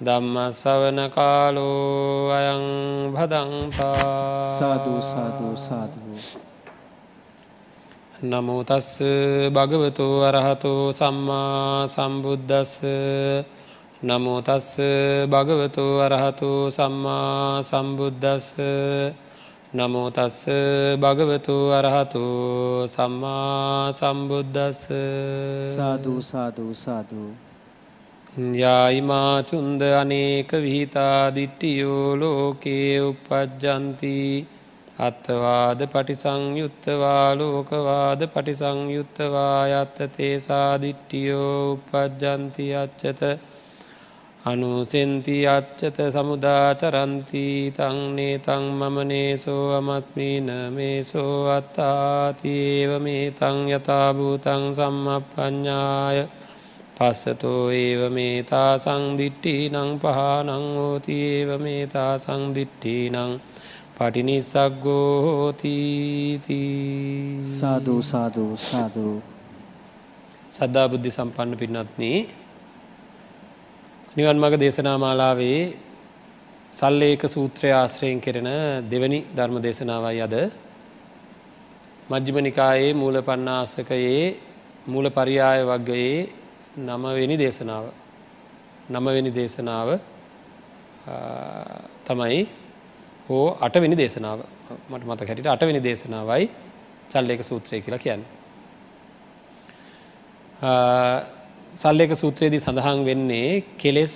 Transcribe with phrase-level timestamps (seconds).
[0.00, 2.64] ධම්ම සවන කාලෝ අයං
[3.10, 6.18] භදංතා සාධූ සාධූ සාධූ
[8.22, 9.02] නමුතස්ස
[9.50, 12.78] භගවතු අරහතෝ සම්මා සම්බුද්ධස්ස
[14.00, 14.70] නමුතස්ස
[15.26, 18.54] භගවතු අරහතු සම්මා සම්බුද්ධස්ස
[19.72, 20.38] නමුතස්ස
[20.96, 22.24] භගවතු අරහතු
[22.86, 24.86] සම්මා සම්බුද්ධස්ස
[25.74, 27.47] සාධූ සාධූ සාධූ
[28.38, 34.46] යායිමාචුන්ද අනේක විහිතා දිට්ටියෝ ලෝකයේ උපජ්ජන්ති
[34.98, 43.22] අත්තවාද පටිසංයුත්තවා ලෝකවාද පටිසංයුත්තවා යත්ත තේසා දිට්ටියෝ උපජ්ජන්ති අච්චත
[44.44, 56.20] අනුසෙන්ති අච්චත සමුදාචරන්ති තංනේ තං මමනේසෝ අමස්මීන මේසෝ අත්තාතිේව මේ තං යථභූතං සම්මප්පඥාය
[56.98, 63.32] පස්සතෝ ඒව මේතා සංදිිට්ටි නං පහනං හෝති ඒව මේතා සංදිිට්ටි නං
[63.96, 66.60] පටිනිස්සක්ගෝ හෝතීති
[67.54, 69.16] සාධූ සාධූ සාධූ
[70.50, 72.04] සද්ධා බුද්ධි සම්පන්න පින්නත්න
[74.16, 75.60] නිවන් මග දේශනා මාලාවේ
[76.72, 78.48] සල්ලේක සූත්‍රය ආශ්‍රයෙන් කෙරෙන
[78.84, 80.34] දෙවැනි ධර්ම දේශනාවයි අද.
[82.10, 84.24] මජ්ජිමනිකායේ මූල පන්නාසකයේ
[84.86, 86.16] මූල පරියාය වගයේ
[86.78, 87.84] නමවෙනි දේශනාව
[88.90, 89.88] නමවෙනි දේශනාව
[92.06, 92.40] තමයි
[93.28, 94.38] හෝ අටවෙනි දේශනාව
[94.90, 96.48] මට මත හැටිට අටවෙනි දේශනාවයි
[97.12, 98.22] චල්ලක සූත්‍රය කියලා කියන්න.
[101.74, 104.14] සල්ලක සූත්‍රයේදී සඳහන් වෙන්නේ කෙලෙස්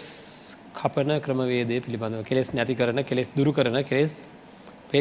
[0.75, 4.13] කපන ක්‍රමවේදය පිළිබඳව කෙලෙස් නැති කරන කෙලෙස් දුරු කරන කෙලෙස්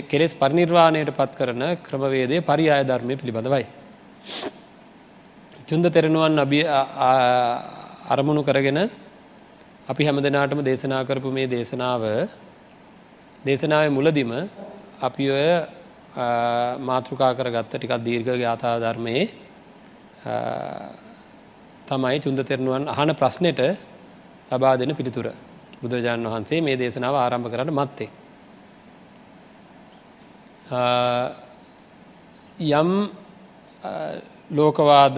[0.05, 3.65] කෙලෙස් පරිනිර්වාණයට පත් කරන ක්‍රමවේදය පරියාය ධර්මය පිළිබඳවයි.
[5.61, 6.63] චුන්ද තෙරෙනුවන් අබිය
[8.07, 8.79] අරමුණු කරගෙන
[9.87, 12.03] අපි හැම දෙනාටම දේශනා කරපු මේ දේශනාව
[13.43, 14.31] දේශනාව මුලදිම
[15.01, 15.47] අපි ඔය
[16.81, 19.23] මාතෘකා කරගත්ත ටිකක් දීර්ඝ ගාථා ධර්මයේ
[21.87, 23.61] තමයි චුන්ද තෙරණුවන් අහන ප්‍රශ්නයට
[24.51, 25.27] ලබා දෙන පිළිතුර
[25.81, 28.09] බුදුරජාණන් වහන්සේ මේ දේශනාව ආරම්භ කරන්න මත්තේ.
[32.71, 32.89] යම්
[34.51, 35.17] ලෝකවාද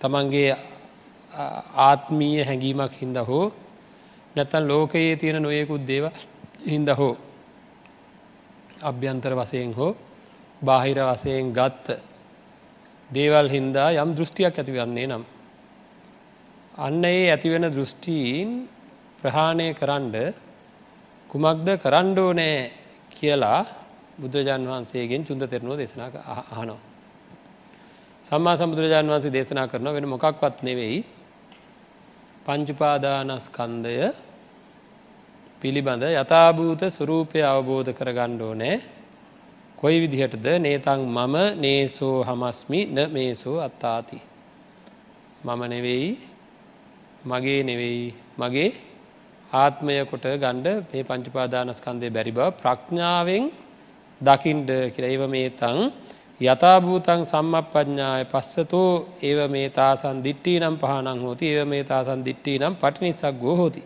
[0.00, 0.56] තමන්ගේ
[1.80, 3.44] ආත්මීය හැඟීමක් හින්ද හෝ
[4.36, 6.04] නැතන් ලෝකයේ තියෙන නොයෙකුත් දේව
[6.66, 7.14] හින්ද හෝ
[8.82, 9.92] අභ්‍යන්තර වසයෙන් හෝ
[10.62, 11.86] බාහිර වසයෙන් ගත්ත
[13.10, 15.24] දේවල් හින්දා යම් දෘෂ්ටියක් ඇතිවන්නේ නම්.
[16.76, 18.48] අන්න ඒ ඇතිවෙන දෘෂ්ටීන්
[19.20, 20.16] ප්‍රහාණය කරන්ඩ
[21.30, 22.56] කුමක්ද කරණ්ඩෝ නෑ
[23.10, 23.60] කියලා
[24.18, 26.10] බුදුරජාන් වහන්සේගෙන් චුන්ද තෙරණුව දෙසනා
[26.52, 26.93] අහනවා.
[28.24, 30.98] සම්මා සම්බුදුරජාණන් වහන්සේ දේශනා කරන වෙන මොකක්වත් නෙවෙයි.
[32.46, 33.96] පංචුපාදානස්කන්දය
[35.62, 38.76] පිළිබඳ යථභූත ස්වරූපය අවබෝධ කර ගණ්ඩෝ නෑ
[39.78, 40.46] කොයි විදිහටද?
[40.58, 44.18] නේතං මම නේසෝ හමස්මි න මේසෝ අත්තාති.
[45.44, 46.08] මම නෙවෙයි
[47.24, 48.06] මගේ නෙවෙයි
[48.38, 48.70] මගේ
[49.52, 53.44] ආත්මය කොට ගණ්ඩ මේ පංචුපාදානස්කන්දය බැරි බව ප්‍රඥාවෙන්
[54.20, 55.78] දකිින්ඩ කියලයිව මේ තං
[56.40, 62.74] යථභූතන් සම්මපඥාය පස්සතෝ ඒව මේ තාසන් දිට්ටී නම් පහනං හෝති ඒව මේ තාසන් දිට්ටී නම්
[62.74, 63.82] පටිනිසක් ගෝහෝති.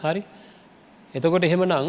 [0.00, 0.22] හරි
[1.14, 1.88] එතකොට එහෙම නං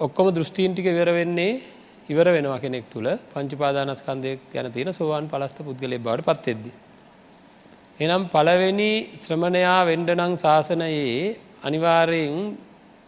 [0.00, 1.60] ඔක්කොම දෘෂ්ටීන්ටික වෙර වෙන්නේ
[2.08, 6.70] ඉවර වෙනවා කෙනෙක් තුළ පංචුපාදානස්කන්දය ගැන තියෙන සෝවාන් පලස්ත පුද්ගලය බවට පත්තෙද්දි.
[8.00, 12.38] එනම් පළවෙනි ශ්‍රමණයා වෙන්ඩනං ශාසනයේ අනිවාරයෙන්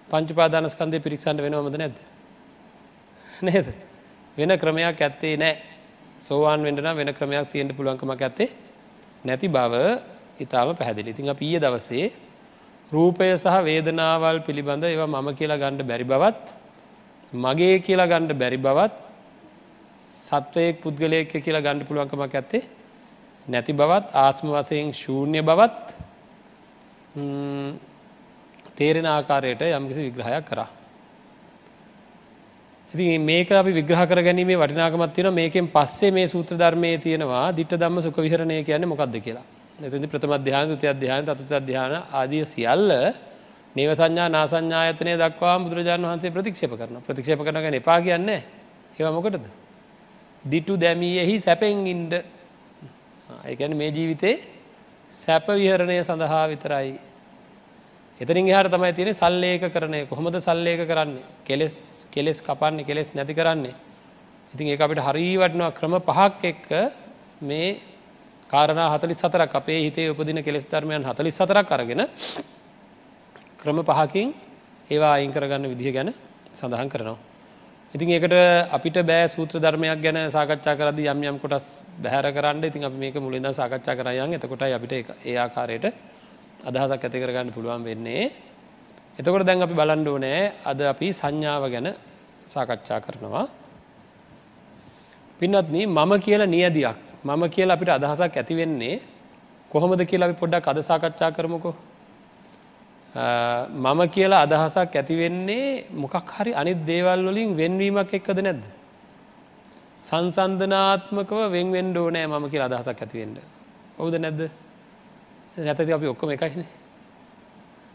[0.08, 1.96] පංචුපාදානස්කන්දය පිරික්ෂන්ට වෙනවමද නැද.
[3.42, 3.89] නේද.
[4.36, 5.54] වෙන ක්‍රමයක් ඇත්තේ නෑ.
[6.20, 8.48] සෝවාන් වෙන්ටනම් වෙන ක්‍රමයක් තියෙන්ට පුළුවන්කමක් ඇත්තේ
[9.24, 9.74] නැති බව
[10.40, 11.10] ඉතාම පැහැදිලි.
[11.10, 12.06] ඉතිං අප ඊය දවසේ
[12.92, 16.44] රූපය සහ වේදනාවල් පිළිබඳ ඒවා මම කියලා ගණ්ඩ බැරි බවත්
[17.32, 18.94] මගේ කියලා ගණ්ඩ බැරි බවත්
[20.26, 22.62] සත්වයෙක් පුද්ගලයෙක් කියලා ගණ්ඩ පුළුවන්කමක් ඇත්තේ
[23.48, 25.86] නැති බවත් ආත්ම වසයෙන් ශූන්‍ය බවත්
[28.76, 30.68] තේරෙන ආකාරයට යම්කිසි විග්‍රහයක් කරා.
[32.92, 37.76] ඉති මේක අපි විග්‍රහ කර ගැනීමේ වටිනාකමත් තියෙන මේකෙන් පස්සේ මේ සූත්‍ර ධර්මය තියෙනවා දිට්ට
[37.76, 39.46] දම්ම සුක විහරණය කියන්නේ මොකක්ද කියලා
[39.78, 42.90] නැතිදි ප්‍රථම අධ්‍යාන තුති අධ්‍යාන තතුත අධ්‍යාන ආදිය සියල්ල
[43.76, 48.42] නේව සංඥා නාසංඥායතනය දක්වා බුදුරජාණන් වහන්සේ ප්‍රතික්ෂප කරන ප්‍රතික්ෂප කරන ගැන එපා කියන්නේ
[48.98, 49.46] ඒවා මොකටද.
[50.44, 52.12] දිටු දැමීයෙහි සැපෙන් ඉන්ඩ
[53.46, 54.34] ඒැන මේ ජීවිතේ
[55.12, 56.98] සැප විහරණය සඳහා විතරයි.
[58.20, 63.74] එතරින් හට තමයි තියෙන සල්ලේක කරනය කොහොමද සල්ලේක කරන්නේ කෙලෙස් කෙලෙස් කපන්නේ කෙලෙස් නැති කරන්නේ.
[64.54, 66.68] ඉතින් ඒ අපිට හරීවටනවා ක්‍රම පහක් එක්ක
[67.42, 67.80] මේ
[68.50, 72.02] කාරණ හතලි සතරක් අපේ හිතේ උපදින කෙස් ධර්මයන් හතලි සතරක් අරගෙන
[73.56, 74.34] ක්‍රම පහකින්
[74.90, 76.12] ඒවා අයින් කරගන්න විදිහ ගැන
[76.52, 77.18] සඳහන් කරනවා.
[77.94, 78.36] ඉතින් ඒකට
[78.70, 83.16] අපිට බෑ සූත්‍ර ධර්මයක් ගැන සාකච්ඡා කරද යම් යම් කොටස් බැහර කරන්න ඉතින් අපි මේක
[83.16, 84.92] මුලින්ද සාකච්ඡා කරයන් එතකොට අපිට
[85.24, 85.94] ඒ ආකාරයට
[86.60, 88.24] අදහසක් ඇති කරගන්න පුළුවන් වෙන්නේ.
[89.18, 91.88] එතකොට දැන් අපි බලන්ඩෝ නෑ අද අපි සංඥාව ගැන
[92.46, 93.46] සාකච්ඡා කරනවා.
[95.40, 99.00] පින්නත්න මම කියල නියදයක් මම කියලා අපිට අදහසක් ඇතිවෙන්නේ
[99.70, 101.74] කොහොමද කියලා අපි පොඩ්ඩක් අද සාකච්ඡා කරමුකෝ.
[103.76, 108.64] මම කියලා අදහසක් ඇතිවෙන්නේ මොකක් හරි අනිත් දේවල් වලින් වෙන්වීමක් එක්කද නැද්ද.
[109.98, 113.38] සංසන්ධනාත්මකව වෙන්වෙන්ඩෝ නෑ මම කියලා අදහසක් ඇතිවෙන්ට.
[113.98, 114.40] ඔවුද නැද්ද
[115.56, 116.66] නැතති අපි ඔක්කොම එකයින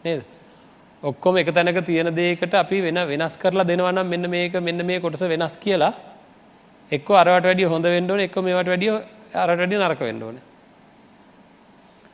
[0.03, 0.23] නේද.
[1.03, 5.21] ඔක්කොම එක තැනක තියෙන දේකට අපි වෙන වෙනස් කරලා දෙනවනම් මෙන්න මේක මෙන්න මේ කොටස
[5.23, 5.93] වෙනස් කියලා
[6.91, 8.91] එක්ක අරට වැඩිය හොඳ වෙන්ඩෝන එක මේට වැඩිය
[9.33, 10.37] අරට වැඩිය නරක වෙන්ඩෝන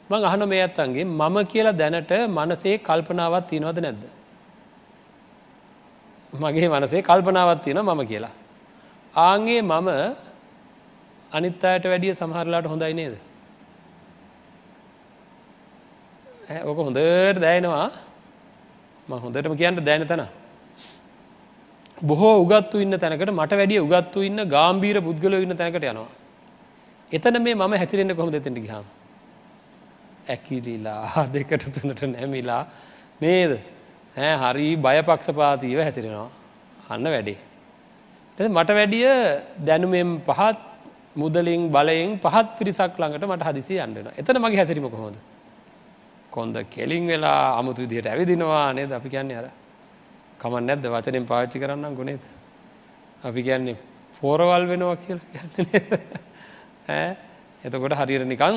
[0.10, 4.04] මං අහන මේ ඇත්තන්ගේ මම කියලා දැනට මනසේ කල්පනාවත් තියෙනවද නැද්ද?
[6.34, 8.34] මගේ මනසේ කල්පනාවත් තියෙන මම කියලා.
[9.14, 9.90] ආන්ගේ මම
[11.32, 13.16] අනිත් අයට වැඩිය සමහරලාට හොඳයි නේද?
[16.62, 17.88] ඕක හොඳට දැයනවා
[19.08, 20.24] ම හොඳටම කියන්න දැන තැන
[22.02, 26.10] බොහෝ උගත්තු ඉන්න තැනකට මට වැඩිය උගත්තු ඉන්න ගාම්බීර පුද්ගල ඉන්න තැනකට යනවා.
[27.12, 28.86] එතන මේ මම හැතිරෙන්න්න කොහොම දෙතට ගහම.
[30.28, 32.64] ඇකිදිලා දෙකට තුනට නැමිලා
[33.22, 33.52] නේද
[34.16, 36.30] ඇ හරි බයපක්ෂපාතිීව හැසිරෙනවා
[36.90, 37.40] අන්න වැඩේ.
[38.38, 39.10] මට වැඩිය
[39.66, 40.58] දැනුමෙන් පහත්
[41.16, 45.16] මුදලින් බලයෙන් පහත් පිරිසක් ළඟට මට හදිසි අන්නන එතන මගේ හැසිරීම කොහොද.
[46.32, 49.48] කොන්ද කෙලින් වෙලා අමුතු විදිහට ඇවිදිනවා නේද අපි කියන්නේ අර
[50.40, 52.24] කමන් නැද්ද වචනෙන් පාච්චි කරන්නම් ගුණේද.
[53.24, 53.78] අපි කියන්නේ
[54.22, 57.06] පෝරවල් වෙනවා කියලා කියන්නේ
[57.66, 58.56] එතකොට හරියට නිකං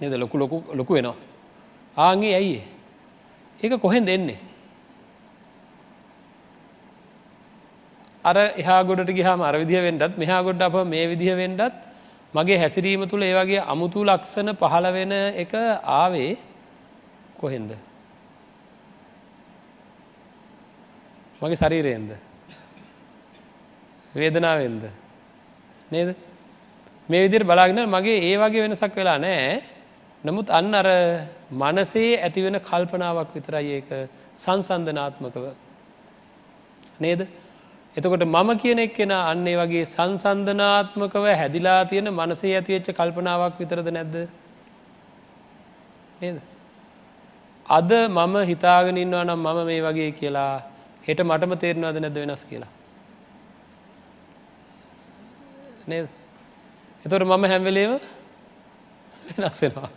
[0.00, 1.16] නද ලොකු ලොකු ලොකු වෙනවා.
[1.96, 2.62] ආගේ ඇයි
[3.60, 4.38] ඒක කොහෙන් දෙන්නේ.
[8.24, 11.74] අර එහා ගොඩට ගිහාම අර විදිහ වෙන්ඩත් මෙහා ගොඩ අප මේ විදිහ වෙන්ඩත්
[12.34, 15.12] මගේ හැසිරීම තුළ ඒවගේ අමුතු ලක්ෂණ පහළ වෙන
[15.42, 15.52] එක
[15.94, 16.36] ආවේ
[17.40, 17.70] කොහෙන්ද.
[21.42, 22.10] මගේ ශරීරයෙන්ද?
[24.14, 24.82] වේදනාවෙන්ද?
[25.90, 26.16] නේද?
[27.08, 29.62] මේ විදිර බලාගෙන මගේ ඒ වගේ වෙනසක් වෙලා නෑ
[30.24, 30.88] නමුත් අන්න අර
[31.52, 33.90] මනසේ ඇතිවෙන කල්පනාවක් විතරයි ඒක
[34.36, 35.46] සංසන්ධනාත්මකව
[37.00, 37.20] නේද?
[37.96, 44.16] එතකොට මම කියන එක් කෙන අන්නේ වගේ සංසන්ධනාත්මකව හැදිලා තියෙන මනසේ ඇතිවෙච්ච කල්පනාවක් විතරද නැද්ද?
[46.20, 46.38] නේද?
[47.70, 50.62] අද මම හිතාගෙන ඉන්නවා නම් මම මේ වගේ කියලා
[51.06, 52.72] හෙට මටම තේරෙනවාද නැද වෙනස් කියලා.
[55.86, 56.08] නේද.
[57.04, 57.92] එතොට මම හැම්වෙලේම
[59.30, 59.90] වෙනස් වෙනවා.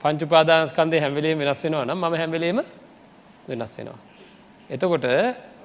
[0.00, 2.62] පංචුපාදානස්කන්දේ හැම්වෙලේ වෙනස් වෙනවා නම් මම හැම්වෙලේම
[3.48, 3.98] වෙනස් වෙනවා.
[4.70, 5.06] එතකොට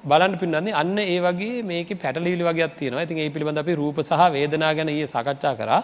[0.02, 4.22] බලන්න පින්නන්නේ අන්න ඒ වගේ මේක පැටලිලි වගේ තියෙනවා ඉතින් ඒ පිළිබඳ අපි රූප සහ
[4.32, 5.82] වේදනා ගැන ඒ සාකච්ඡා කරා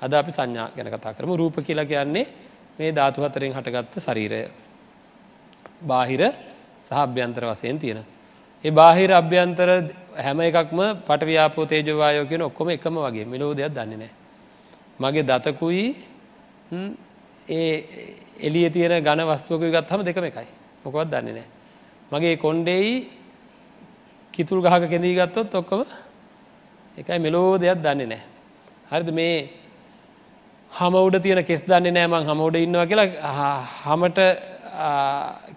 [0.00, 2.26] අද අපි සංඥා ගැන කතා කරම රූප කියලා කියන්නේ
[2.78, 4.40] මේ ධාතු හතරෙන් හටගත්ත ශරීරය.
[5.82, 6.22] බාහිර
[6.80, 8.04] සහ අභ්‍යන්තර වසයෙන් තියෙන.
[8.64, 9.68] ඒ බාහිර අභ්‍යන්තර
[10.16, 14.12] හැම එකක්ම පටව්‍යාපෝ තේජවායෝ කියෙන ඔක්කොම එකම වගේ මෙලෝ දෙයක් දන්නේ නෑ.
[15.00, 15.86] මගේ දතකුයි
[17.48, 17.74] ඒ
[18.40, 20.48] එලිය තියෙන ගන වස්තුවක ගත් හම දෙකම එකයි
[20.84, 21.48] මොකවත් දන්නේ නෑ.
[22.12, 22.92] මගේ කොන්්ඩෙයි
[24.34, 25.84] කිතුල් ගහක කෙදී ගත්තොත් ඔක්කොම
[26.98, 28.22] එකයි මෙලෝ දෙයක් දන්නේ නෑ.
[28.90, 29.63] හරිද මේ
[30.74, 33.06] හම උඩ තියෙන කෙස් දන්නේ නෑමං හම උඩ ඉන්නවා කියලා
[33.84, 34.18] හමට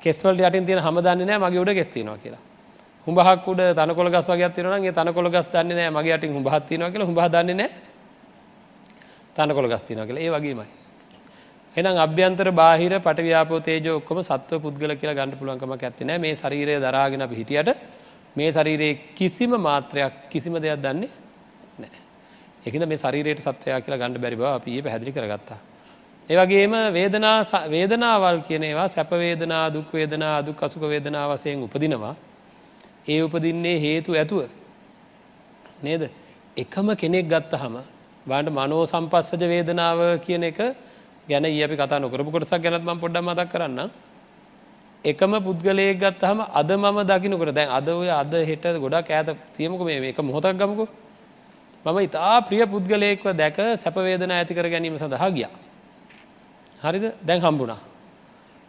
[0.03, 2.41] කෙස්වල් යටින් තියෙන හම දන්නේ නෑ මගේ උඩ ගෙස්තිනවා කියලා.
[3.07, 7.09] හුඹහක් උඩ තනකොළ ගස් වගේ තිරනගේ තනකොළ ගස් දන්නේ නෑ මගේ යටින් හුඹහත් තිනවා කියලා
[7.09, 7.69] හුඹහ දන්නේ නෑ.
[9.35, 10.21] තනකොළ ගස් තිනවා කියලා.
[10.21, 10.67] ඒ වගේමයි.
[11.75, 16.19] එහෙනම් අභ්‍යන්තර බාහිර පටවියාපෝ තේජෝ ඔක්කොම සත්ව පුද්ගල කියලා ගන්න පුළුවන්කමක් ඇත්තේ නෑ.
[16.19, 17.69] මේ ශරීරය දරාගෙන අපි හිටියට
[18.35, 21.26] මේ ශරීරයේ කිසිම මාත්‍රයක් කිසිම දෙයක් දන්නේ නෑ
[22.67, 25.59] ඒකද මේ ශරීරයට සත්වයා කියලා ගණඩ බැරි බව අපි පැහැදිලි කරගත්තා
[26.29, 27.35] ඒවගේම වේදනා
[27.69, 32.15] වේදනාවල් කියන ඒවා සැපවේදනා දුක්වේදනා අදුක් අසුක වේදනා වසයෙන් උපදිනවා.
[33.07, 34.49] ඒ උපදින්නේ හේතු ඇතුව.
[35.81, 36.03] නේද.
[36.57, 37.77] එකම කෙනෙක් ගත්ත හම
[38.25, 40.59] බාන්ට මනෝ සම්පස්සජ වේදනාව කියන එක
[41.27, 43.89] ගැන ඒ අපි කතා නොකරපු කොටසක් ගැනත්ම පොඩ්ඩ මතක් කරන්න
[45.05, 50.09] එකම පුද්ගලයෙක් ගත්තහම අද මම දකිනකොට දැන් අද ඔය අද හෙට ගොඩක් ඈත තියමුක මේ
[50.09, 50.87] එක මොහොතක් ගමකු
[51.85, 55.53] මම ඉතා ප්‍රිය පුද්ගලයෙක්ව දැක සැපවේදන ඇතිකර ගැනීම සඳහා ගියා.
[56.79, 57.81] හරිද දැන් හම්බුණා.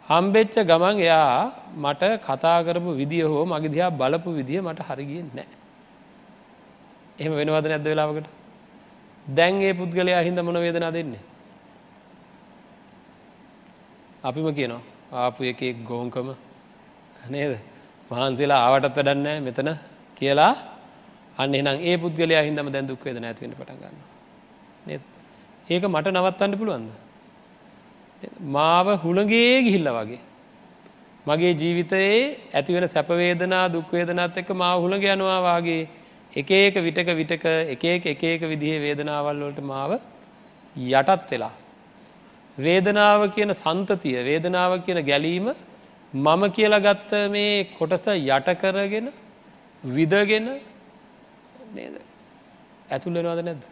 [0.07, 5.49] හම්බෙච්ච ගමන් එයා මට කතා කරපු විදිිය හෝ මගේ දිහා බලපු විදිිය මට හරිගියෙන් නෑ.
[7.19, 8.27] එහෙම වෙනවද නැද්ද වෙලාවකට
[9.27, 11.23] දැන් ඒ පුද්ගලයා හින්ද මොන වේදනා දෙන්නේ.
[14.23, 14.81] අපිම කියනවා
[15.13, 16.29] ආපු එකෙක් ගෝංකම
[17.29, 17.53] නේද
[18.11, 19.69] මහන්සේලා ආවටත් වැඩන්නෑ මෙතන
[20.17, 20.53] කියලා
[21.39, 23.97] අන්න එනම් ඒ පුද්ගලයා හිදම දැන් දුක්වේද නැතිවෙන පට ගන්න
[24.87, 25.01] නේද?
[25.69, 26.89] ඒක මට නවත්තන්න පුළුවන්ද?
[28.55, 30.19] මාව හුළගේ ගිහිල්ල වගේ.
[31.25, 32.19] මගේ ජීවිතයේ
[32.53, 35.87] ඇතිවෙන සැපවේදනා දුක්වේදනත් එක්ක මා හුළග යනවා වගේ
[36.33, 39.91] එක ඒක විටක විටක එක එක එක විදිහේ වේදනාවල් වලට මාව
[40.75, 41.53] යටත් වෙලා.
[42.57, 45.47] වේදනාව කියන සන්තතිය වේදනාව කියන ගැලීම
[46.13, 49.07] මම කියලා ගත්ත මේ කොටස යට කරගෙන
[49.83, 50.47] විදගෙන
[51.75, 51.95] නේද?
[52.89, 53.63] ඇතුල්ලෙනවාද නැද්ද?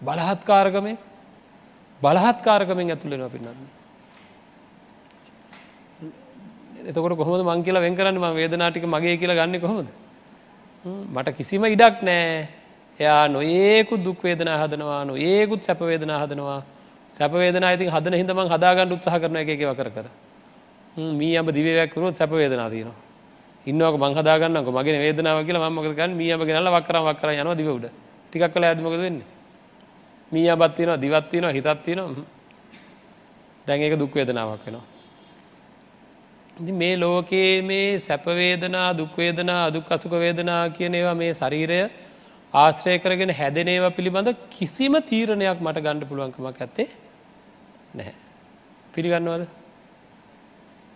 [0.00, 0.96] බලහත්කාරකමේ
[2.00, 3.66] බලහත්කාරකමෙන් ඇතුළෙනවා පින්නන්න
[6.86, 8.18] එතකොට කොහොමද මං කියලා වෙන් කරන්න?
[8.18, 9.88] ම වේදනාටික මගේ කියලා ගන්න කොහොමද?
[11.14, 12.48] මට කිසිම ඉඩක් නෑ
[13.00, 16.62] එයා නොඒකුත් දුක්වේදනා හදනවා නො ඒකුත් සැපවේදනා හදනවා.
[17.10, 20.06] සැපවේදනා ඉතින් හදන හිදම හදාගන්න උත්සාහ කරන එකව කර කර.
[21.18, 23.07] මී අම දිවයක්කරුත් සැපවේදනා තියනවා.
[23.68, 27.84] ඉන්නවක මං හදාගන්නක මගේ වේදනාව කියලා මකකන් මියම ගෙනල වක්කර වක්කර යන දිවුඩ
[28.26, 29.26] ටිකක් කළ ඇදමක වෙන්නේ?
[30.32, 32.24] මී අබත්තිනවා දිවත්තිනවා හිතත්තිනවා
[33.66, 34.86] දැන් ඒක දුක්වේදනාවක් වෙනවා.
[36.72, 41.80] මේ ලෝකයේ මේ සැපවේදනා දුක්වේදනා අදුක් අසුක වේදනා කියන ඒවා මේ ශරීරය
[42.54, 46.88] ආශ්‍රය කරගෙන හැදනේවා පිළිබඳ කිසිම තීරණයක් මට ගණ්ඩ පුළුවන්කමක් ඇත්තේ
[47.94, 48.14] නැහැ.
[48.94, 49.44] පිළිගන්නවද.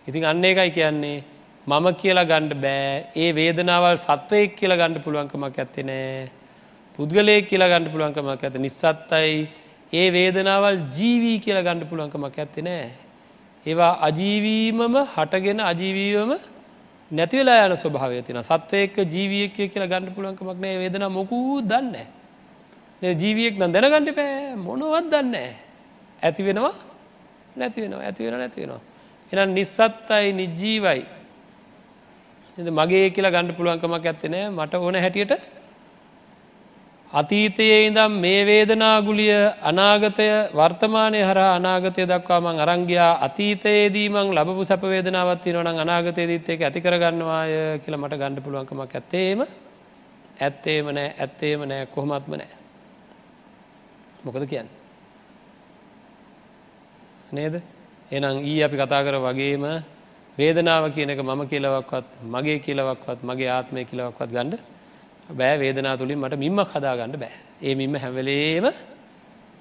[0.07, 1.23] ඉතින් අන්න එකයි කියන්නේ
[1.67, 6.31] මම කියලා ගණ්ඩ බෑ ඒ වේදනාවල් සත්වයෙක් කියලා ගණ්ඩ පුළුවන්කමක් ඇත්තේ නෑ.
[6.99, 9.47] පුද්ගලයෙක් කියලා ගණ්ඩ පුළුවන්කමක් ඇත නිස්සත්තයි
[9.93, 12.91] ඒ වේදනාවල් ජීවී කියලා ගණ්ඩ පුළුවන්කමක් ඇත්තේ නෑ.
[13.65, 16.35] ඒවා අජීවීමම හටගෙන අජීවීවම
[17.11, 21.95] නැතිවෙලා යන ස්වභාවය තින සත්වයක ජීවියකය කියලා ගණඩ පුලුවන්කමක් නෑ වේදන මොකූ දන්න.
[23.01, 25.35] ජීවියෙක් නම් දැනගණඩ පෑ මොනවත් දන්න.
[26.19, 26.75] ඇති වෙනවා
[27.55, 28.81] නැති වෙනවා ඇති වෙන නැති වෙනවා.
[29.31, 31.22] එනම් නිස්සත්තයි නිජ්ජීවයි
[32.57, 35.33] මගේ කියලා ගණඩ පුළුවන්කමක් ඇත්තනෑ මට ඕන හැටියට
[37.11, 39.33] අතීතයේ ඉදම් මේ වේදනාගුලිය
[39.63, 48.43] අනාගතය වර්තමානය හර අනාගතය දක්වාමං අරංගයා අතීතයේදීමං ලබපු සැපවේදනාවත් නොන අනාගතයේදීත්තයක ඇතිකරගන්නවාය කියල මට ගණඩ
[48.43, 49.45] පුළුවන්කමක් ඇත්තේම
[50.37, 51.13] ඇත්තේම නෑ.
[51.15, 51.85] ඇත්තේම නෑ.
[51.87, 52.49] කොහොමත්ම නෑ.
[54.23, 54.69] මොකද කියන්න?
[57.31, 57.61] නේද?
[58.11, 59.63] එනම් ඊ අපි කතා කර වගේම
[60.37, 64.59] වේදනාව කියනක මම කියලවක්වත් මගේ කියලවක්වත් මගේ ආත්මය කියලවක්වත් ගණඩ
[65.29, 65.57] බෑ.
[65.57, 67.33] වේදනා තුළින් මට මින්මක් හදාගන්න බෑ.
[67.61, 68.65] ඒ මින්ම හැවලේම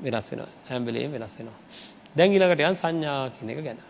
[0.01, 1.59] වෙනස් වෙන හැම්බලේ වෙනස් වෙනවා.
[2.17, 3.81] දැන් ඉලකට යන් සංඥා කියන එක ගැන.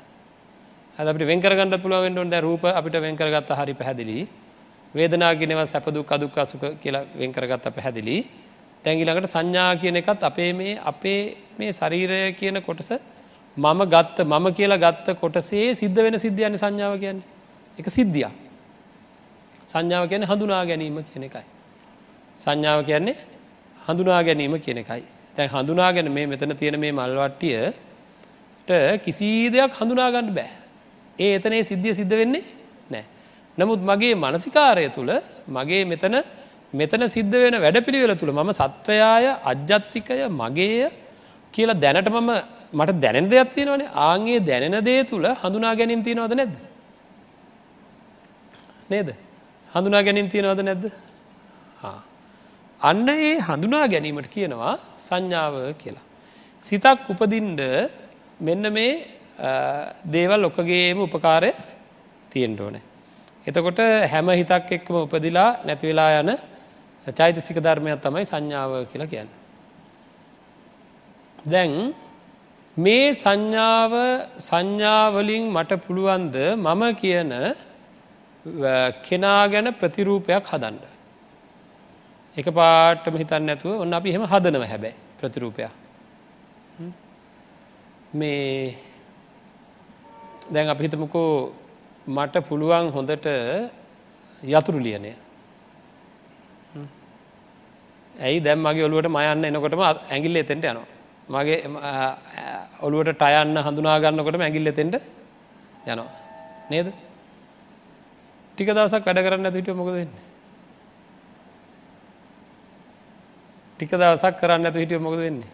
[0.99, 4.19] ඇදට වෙන්කරගන්න පුළුවෙන් ොන්ද රූප අපිට වෙන්කරගත්ත හරි පැහැදිලි.
[4.95, 8.17] වේදනා ගෙනව සැපදු කදුක් අසුක කියලා වෙන්කරගත්ත පැහැදිලි.
[8.85, 12.91] තැංගිලකට සංඥා කියන එකත් අපේ මේ අපේ මේ ශරීරය කියන කොටස
[13.57, 17.27] මම ගත්ත මම කියලා ගත්ත කොටසේ සිද්ධ වෙන සිද්ධයන සංඥාව කියන්නේ
[17.79, 18.33] එක සිද්ධියක්
[19.69, 21.47] සංඥාව කියන හඳුනා ගැනීම කියන එකයි
[22.37, 23.33] සංඥාව කියන්නේ
[23.81, 25.03] හඳුනා ගැනීම කියන එකයි.
[25.37, 28.71] තැන් හඳුනාගෙන මේ මෙතන තියෙන මේ මල්වට්ටියට
[29.05, 30.51] කිසි දෙයක් හඳුනාගන්න බෑ.
[31.19, 32.45] ඒ එතනේ සිද්ධිය සිද්ධ වෙන්නේ
[32.91, 33.05] නෑ.
[33.59, 35.13] නමුත් මගේ මනසිකාරය තුළ
[35.49, 36.15] මගේ මෙතන
[36.73, 40.91] මෙතන සිද්ධ වෙන වැඩ පිළිවෙල තුළ මම සත්වයාය අජ්ජත්තිකය මගේය
[41.55, 42.31] කියලා දැනට මම
[42.73, 46.55] මට දැනෙන දෙයක් තියෙනවනේ ආන්ගේ දැනෙන දේ තුළ හඳුනා ගැනින් තියෙනවද නැද්ද.
[48.91, 49.09] නේද.
[49.71, 50.85] හඳුනා ගැනින් තියෙනවද නැද්ද.
[52.81, 56.07] අන්න ඒ හඳුනා ගැනීමට කියනවා සංඥාව කියලා.
[56.63, 57.61] සිතක් උපදින්ඩ
[58.41, 58.93] මෙන්න මේ
[60.07, 61.53] දේවල් ඔක්කගේම උපකාරය
[62.31, 62.83] තියෙන්ට ඕනේ.
[63.47, 63.81] එතකොට
[64.13, 66.33] හැම හිතක් එක්කම උපදිලා නැතිවෙලා යන
[67.07, 69.42] චෛතසික ධර්මයක් තමයි සංඥාව කියලා කියන්න.
[71.45, 71.95] දැන්
[72.77, 73.93] මේ සංඥාව
[74.39, 77.33] සංඥාවලින් මට පුළුවන්ද මම කියන
[79.07, 80.85] කෙනා ගැන ප්‍රතිරූපයක් හදන්ඩ.
[82.37, 85.71] එක පාටම හිතන්න නැතුව ඔන්න අපි හෙම හදනව හැබැයි ප්‍රතිරූපයක්.
[88.15, 88.77] මේ
[90.53, 91.53] දැන් අපි හිතමකෝ
[92.07, 93.27] මට පුළුවන් හොඳට
[94.43, 95.13] යතුරු ලියනය.
[98.15, 100.92] ඇයි දැම් මගේ ඔලුවට මයන්න එනකොටම ඇගිල්ල එතෙන්ට යනවා?
[101.29, 101.59] මගේ
[102.81, 105.01] ඔළුවට ටයන්න හඳුනාගන්නකොට ඇගිල්ල එතෙන්ට
[105.87, 106.11] යනවා.
[106.71, 106.93] නේද?
[108.55, 110.13] ටික දවසක් වැඩ කරන්න ඇතිට මොකද වෙන්න?
[113.79, 115.51] ටික දවසක් කරන්න ඇතු හිටිය මොකද වෙන්නේ?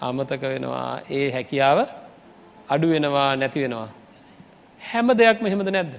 [0.00, 1.78] අමතක වෙනවා ඒ හැකියාව
[2.68, 3.88] අඩු වෙනවා නැති වෙනවා.
[4.82, 5.94] හැම දෙයක් මෙහෙමද නැද්ද?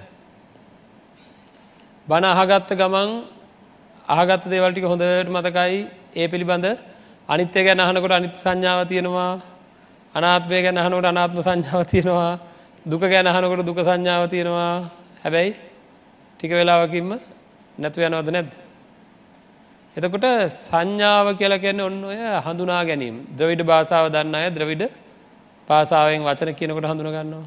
[2.08, 3.10] බණ අහගත්ත ගමන්
[4.08, 5.86] අහගත්ත දේවල්ටික හොඳට මතකයි.
[6.14, 6.66] ඒ පිළිබඳ
[7.28, 9.40] අනිත්‍ය ගැන අහනකොට අනිත් සංඥාව තියෙනවා.
[10.14, 12.38] අනාත්මය ගැන අහනකොට අනාත්ම සංඥාව තියෙනවා.
[12.86, 14.90] දුක ගැන අහනකොට දුක සංඥාව තියෙනවා.
[15.22, 15.56] හැබැයි
[16.34, 17.10] ටික වෙලාවකින්ම
[17.78, 18.52] නැතු යනවද නැද්ද.
[19.96, 23.16] එතකොට සංඥාව කියලා කියන්න ඔන්න ඔය හඳුනා ගැනීම.
[23.32, 24.82] ද්‍රවිඩ භාසාාව දන්න අය ද්‍රවිඩ
[25.68, 27.46] පාසාාවෙන් වචන කියනකොට හඳුන ගන්නවා.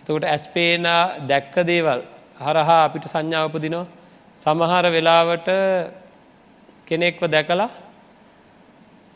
[0.00, 0.86] එතකොට ඇස්පේන
[1.22, 2.00] දැක්ක දේවල්
[2.38, 3.86] හරහා අපිට සංඥාවපදිනවා
[4.40, 5.48] සමහර වෙලාවට
[6.86, 7.70] කෙනෙක්ව දැකලා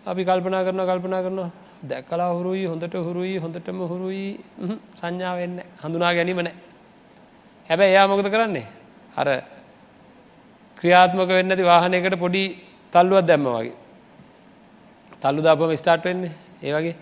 [0.06, 1.50] අපි කල්පනා කරන කල්පනා කරනවා.
[1.82, 4.40] දැකලා හුරුයි හොඳට හුරුයි හොඳටම හුරුයි.
[4.96, 6.54] සංඥාවෙන්න හඳුනා ගැනීම නෑ
[7.70, 8.66] හැබැයි එයා මොකද කරන්නේ?
[9.16, 9.28] අර
[10.76, 12.44] ක්‍රියාත්මක වෙන්න ඇති වාහනයකට පොඩි
[12.92, 13.76] තල්ලුවත් දැම්ම වගේ.
[15.22, 16.32] තල්ලු දාපම ස්ටාර්ට් වෙන්නේ.
[16.62, 16.96] ඒ වගේ.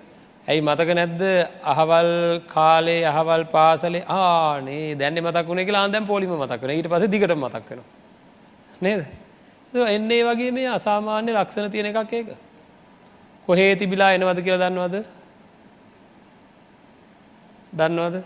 [0.48, 1.22] ඇයි මතක නැද්ද?
[1.64, 2.10] අහවල්
[2.46, 4.04] කාලේ අහවල් පාසලේ.
[4.08, 7.88] ආනේ දැන්න මතක් වුණේ කියලා ආන්දැම් පොලිම මතක් වෙන ඊට පස්සේ දිගට මතක් වෙනවා.
[8.80, 9.00] නේද?
[9.88, 12.28] එන්නේ වගේ මේ අසාමාන්‍ය ලක්ෂණ තියෙන එකක් ඒක.
[13.48, 14.96] කොහේ තිබිලා එනවද කියලා දන්නවද?
[17.72, 18.16] දන්නවද?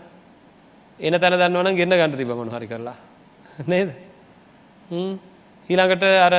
[0.99, 2.95] එන තැන දන්නවන ගෙන්න්න ගන්න තිබමනු හරි කරලා.
[3.65, 3.89] නේද?
[5.69, 6.35] ඊළඟට අර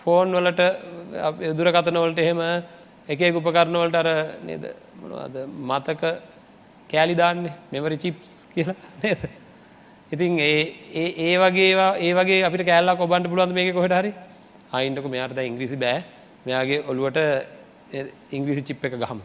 [0.00, 0.60] ෆෝන් වලට
[1.56, 2.40] දුරකතනවලට එහෙම
[3.08, 4.08] එක උපකරණවලට අර
[4.42, 4.64] නේද?
[5.00, 5.36] මොනවාද?
[5.70, 6.02] මතක
[6.90, 7.54] කෑලි දාන්නේ?
[7.72, 9.22] මෙවරි චිප්ස් කියලා නේද?
[10.12, 10.60] ඉතින් ඒ
[11.24, 14.12] ඒ වගේ ඒ වගේ අපිට කෑල්ලා කොබන්ට පුළුවන් මේක කොහට හරි?
[14.72, 16.04] අයින්ටක මෙයාට ඉංග්‍රීසි බෑ.
[16.44, 17.58] මෙයාගේ ඔළුවට
[18.32, 19.20] ඉංග්‍රීසි චිප් එක ගහම.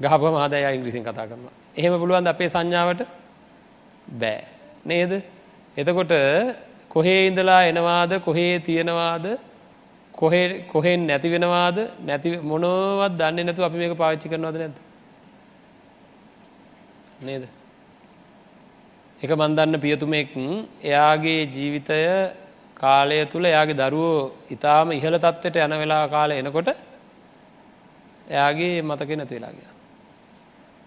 [0.00, 1.54] ගහප මහදය ඉංග්‍රීසින් කතා කරනවා.
[1.76, 3.02] එහෙම පුළුවන් අපේ සංඥාවට?
[4.12, 4.44] බෑ.
[4.86, 5.12] නේද?
[5.76, 6.14] එතකොට
[6.88, 8.12] කොහේ ඉඳලා එනවාද?
[8.20, 9.26] කොහේ තියෙනවාද?
[10.68, 11.78] කොහෙන් නැති වෙනවාද?
[12.04, 14.76] නැති මොනවත් දන්න නැතු අපි මේක පාච්චි කරනවද නැද?
[17.20, 17.44] නේද
[19.20, 20.32] එක මන්දන්න පියතුමෙක්
[20.82, 22.00] එයාගේ ජීවිතය
[22.74, 26.68] කාලය තුළ එයාගේ දරුවෝ ඉතාම ඉහළ තත්ත්වයට යන වෙලා කාල එනකොට
[28.26, 29.68] එයාගේ මතක නැති වෙලාගිය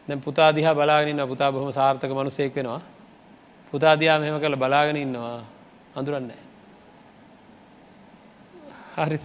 [0.07, 2.81] දැ පුතා දිහා බලාගෙනන්න පුතා බොහම සාර්ථක මනුසෙක් වෙනවා.
[3.73, 5.41] පුතාදයා මෙහම කළ බලාගෙන ඉන්නවා.
[5.95, 6.41] අඳුරන්නේ
[8.97, 9.17] හරි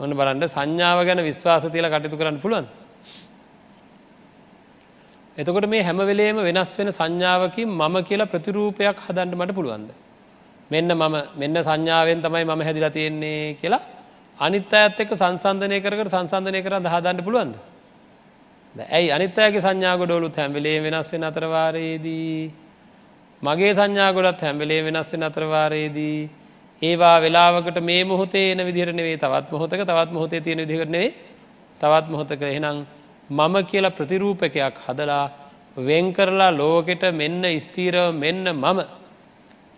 [0.00, 2.66] ඔන්න බලන්ට සංඥාව ගැන විශ්වාස තියල කටයුතු කරන්න පුළුවන්
[5.36, 9.90] එතකොට මේ හැමවෙලේම වෙනස් වෙන සංඥාවකින් මම කියලා ප්‍රතිරූපයක් හදන්ට මට පුළුවන්ද?
[10.70, 13.82] මෙන්න මම මෙන්න සංඥාවෙන් තමයි මම හැදිලා තියෙන්නේ කියලා
[14.38, 17.54] අනිත් අඇත් එක්ක සංසන්ධනය කරකට සංසන්ධනය කර හදන්න පුළුවන්ද?
[18.74, 19.10] ඇයි?
[19.10, 22.52] අනිත්තයගේ සංඥාගොඩොලුත් හැම්වෙලේ වෙනස් වෙන අතරවාරයේදී
[23.42, 26.30] මගේ සංඥාගොඩත් හැම්වෙලේ වෙනස් වෙන අතරවාරයේදී
[26.82, 31.14] ඒවා වෙලාවකට මේ මොහොතේ එන විදිරනෙවේ තවත් මොහොතක තවත් මොහොතේ තියෙන විදිරනෙවේ
[31.80, 32.42] තවත් මොහොතක.
[32.42, 32.86] එහෙනම්
[33.30, 35.30] මම කියලා ප්‍රතිරූපකයක් හදලා
[35.76, 38.80] වෙන් කරලා ලෝකෙට මෙන්න ස්තීරව මෙන්න මම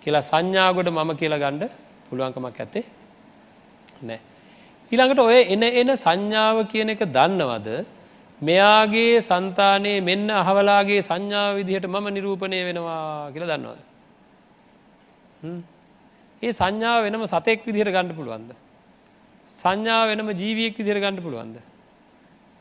[0.03, 1.71] කියලා සංඥාගොඩ මම කියලා ගණ්ඩ
[2.09, 2.85] පුළුවන්කමක් ඇත්තේ
[4.03, 4.36] නෑ.
[4.93, 7.69] ඊළඟට ඔය එන එන සංඥාව කියන එක දන්නවද
[8.41, 13.81] මෙයාගේ සන්තානයේ මෙන්න අහවලාගේ සංඥාව විදිහට මම නිරූපණය වෙනවා කියල දන්නවද.
[16.43, 18.51] ඒ සංඥාව වෙනම සතෙක් විදිහට ගණඩ පුළුවන්ද.
[19.49, 21.57] සංඥාව වෙනම ජීවියෙක් විදිහට ගණඩ පුළුවන්ද.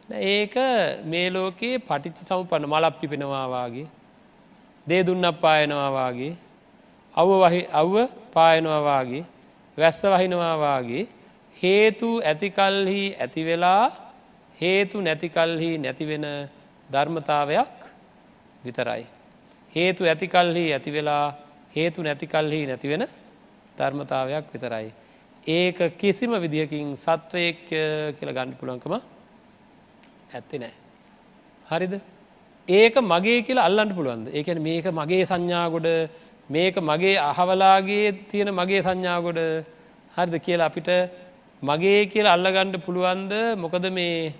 [0.10, 0.56] ඒක
[1.04, 3.88] මේ ලෝකයේ පටිච්ච සමපන්න මලප්පි පෙනවාවාගේ
[4.88, 6.34] දේ දුන්නක් පායනවාවාගේ
[7.16, 7.32] අව්ව
[7.74, 7.96] අව්ව
[8.34, 9.24] පායනවාවාගේ
[9.78, 11.04] වැස්ස වහිනවාවාගේ
[11.56, 13.84] හේතු ඇතිකල්හි ඇතිවෙලා
[14.60, 16.26] හේතු නැතිකල්හි නැතිවෙන
[16.90, 17.76] ධර්මතාවයක්
[18.64, 19.06] විතරයි.
[19.76, 21.26] හේතු ඇතිකල්හි ඇතිවෙලා
[21.76, 23.04] හේතු නැතිකල්හි නැතිවෙන
[23.78, 24.88] ධර්මතාවයක් විතරයි.
[25.48, 27.68] ඒක කිසිම විදිහකින් සත්වයෙක්
[28.18, 28.94] කියල ගණ්ඩ පුළන්කම
[30.34, 30.74] ඇත්ති නෑ.
[31.68, 31.94] හරිද
[32.68, 35.88] ඒක මගේ කියලා අල්ලන්න පුළුවන්ද ඒකන මේක මගේ සංඥාගොඩ
[36.50, 39.40] මේක මගේ අහවලාගේ තියෙන මගේ සංඥාගොඩ
[40.16, 40.90] හරිද කියලා අපිට
[41.62, 43.34] මගේ කියලා අල්ලගණ්ඩ පුළුවන්ද?
[43.58, 44.34] මොකද මේ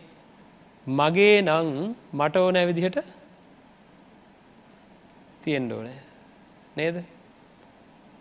[0.88, 2.98] මගේ නං මට ඕන ඇවිදිහට
[5.42, 6.00] තියෙන්ඩ ඕනෑ.
[6.76, 6.98] නේද?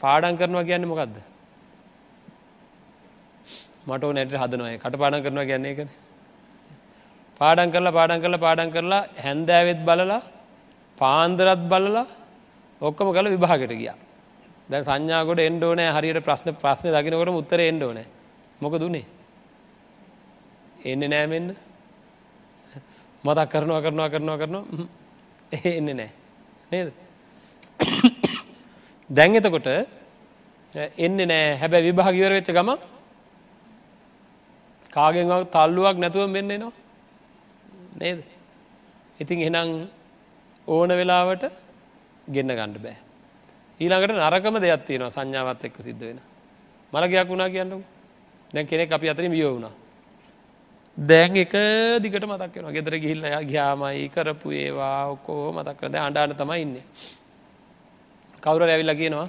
[0.00, 1.16] පාඩන් කරනවා කියන්නේ මොකක්ද
[3.86, 5.90] මට නැට හදනොය කට පාඩන් කරනවා කියන්නේ එකන
[7.40, 10.22] පාඩන් කරලා පාඩන් කරලා පාඩන් කරලා හැන්දෑවෙත් බලලා
[10.98, 12.06] පාන්දරත් බලලා
[12.80, 13.92] ඔක්කම කල විභාගට ගිය.
[14.70, 18.06] දැ සංඥාකොට එන්ඩෝනෑ හරියට ප්‍රශ්න ප්‍රශ්න දකිනකොට උත්තර එන්ඩෝනෑ
[18.60, 19.06] මොක දුනේ
[20.84, 21.56] එන්න නෑමෙන්න්න
[23.24, 24.86] මතක් කරනවා කරනවා කරනවා කරනවා.
[25.52, 26.10] එන්නේ නෑ.
[26.70, 26.92] නේද?
[29.10, 29.68] දැන් එතකොට
[30.98, 31.56] එන්නේ නෑ.
[31.56, 32.70] හැබැ විභාගිවර වෙච්ච ගම
[34.92, 36.72] කාගෙන් තල්ලුවක් නැතුව මෙන්න නවා
[37.96, 38.20] නේද?
[39.20, 39.88] ඉතින් එනම්
[40.68, 41.48] ඕන වෙලාවට
[42.26, 42.96] ගෙන්න්න ගණ්ඩ බෑ.
[43.80, 45.14] ඊළඟට නරකම දෙයක් තියෙනවා.
[45.16, 46.20] සංඥාවත් එක්ක සිද්ධ වෙන.
[46.92, 47.82] මළගයක් වුණා කියන්නු
[48.54, 49.74] දැන් කෙනෙක් අපි අතරින් වියෝ වුණා.
[50.98, 51.54] දැන් එක
[52.02, 56.76] දිගට මතක් වෙන ගෙදර ගිහිල්ල ග්‍යාමයි කරපු ඒවා ඔක්කෝ මතක් කරද අන්ඩාන තමයි ඉන්න.
[58.42, 59.28] කවුර ඇවිල්ල කියනවා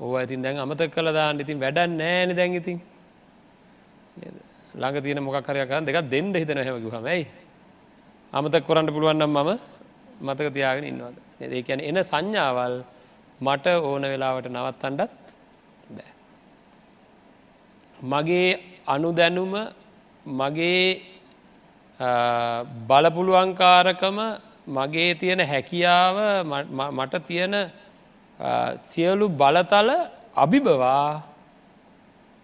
[0.00, 1.40] ඕ ඇතින් දැන් අමතක් කළ දාන්න.
[1.40, 2.78] ඉතින් වැඩ නෑන දැන් ඉතින්.
[4.74, 7.22] ළඟ තියෙන මොකක් කරය කරන්න දෙක දෙන්න හිතන හැමකි හමයි
[8.32, 9.50] අමතක් කොරන්න පුළුවන්නම් මම
[10.20, 11.16] මතක තියාගෙන ඉන්නවද?
[11.40, 12.74] ඒ කියන එන සංඥාවල්
[13.40, 15.23] මට ඕන වෙලාවට නවත්තන්ඩත් බෑ
[18.12, 18.48] මගේ
[18.86, 19.52] අනුදැනුම
[20.38, 21.02] මගේ
[22.88, 24.18] බලපුළුවන්කාරකම
[24.68, 26.16] මගේ තියෙන හැකියාව
[26.90, 27.54] මට තියෙන
[28.84, 29.90] සියලු බලතල
[30.36, 31.22] අභිබවා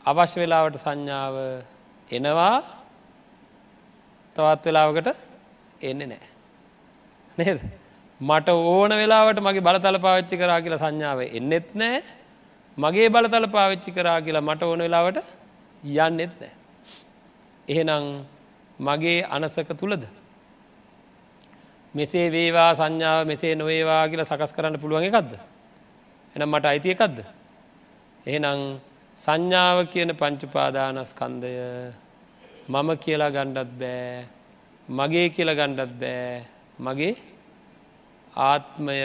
[0.05, 1.35] අවශ්‍ය වෙලාවට සංඥාව
[2.11, 2.57] එනවා.
[4.37, 5.09] තවත් වෙලාවකට
[5.81, 6.21] එන්න නෑ
[7.39, 7.61] නේද?
[8.21, 11.99] මට ඕන වෙලාවට මගේ බලතල පාවිච්චි කරා කියලා සංඥාව එන්නෙත් නෑ
[12.79, 15.19] මගේ බලතල පාවිච්චි කරා කියලා මට ඕන වෙලාවට
[15.85, 16.53] යන්නෙත් නෑ.
[17.69, 18.25] එහෙනම්
[18.79, 20.05] මගේ අනසක තුළද
[21.95, 25.33] මෙසේ වේවා සංඥාව මෙසේ නොවේවා කියලා සකස් කරන්න පුළුවන් එකක්ද?
[26.37, 27.25] එනම් මට අයිති එකක්ද?
[28.27, 28.79] එහෙනම්
[29.17, 31.53] සංඥාව කියන පංචුපාදානස්කන්දය
[32.69, 34.25] මම කියලා ගණ්ඩත් බෑ
[34.89, 36.45] මගේ කියලා ගණ්ඩත් බෑ
[36.79, 37.15] මගේ
[38.33, 38.97] ආත්මය.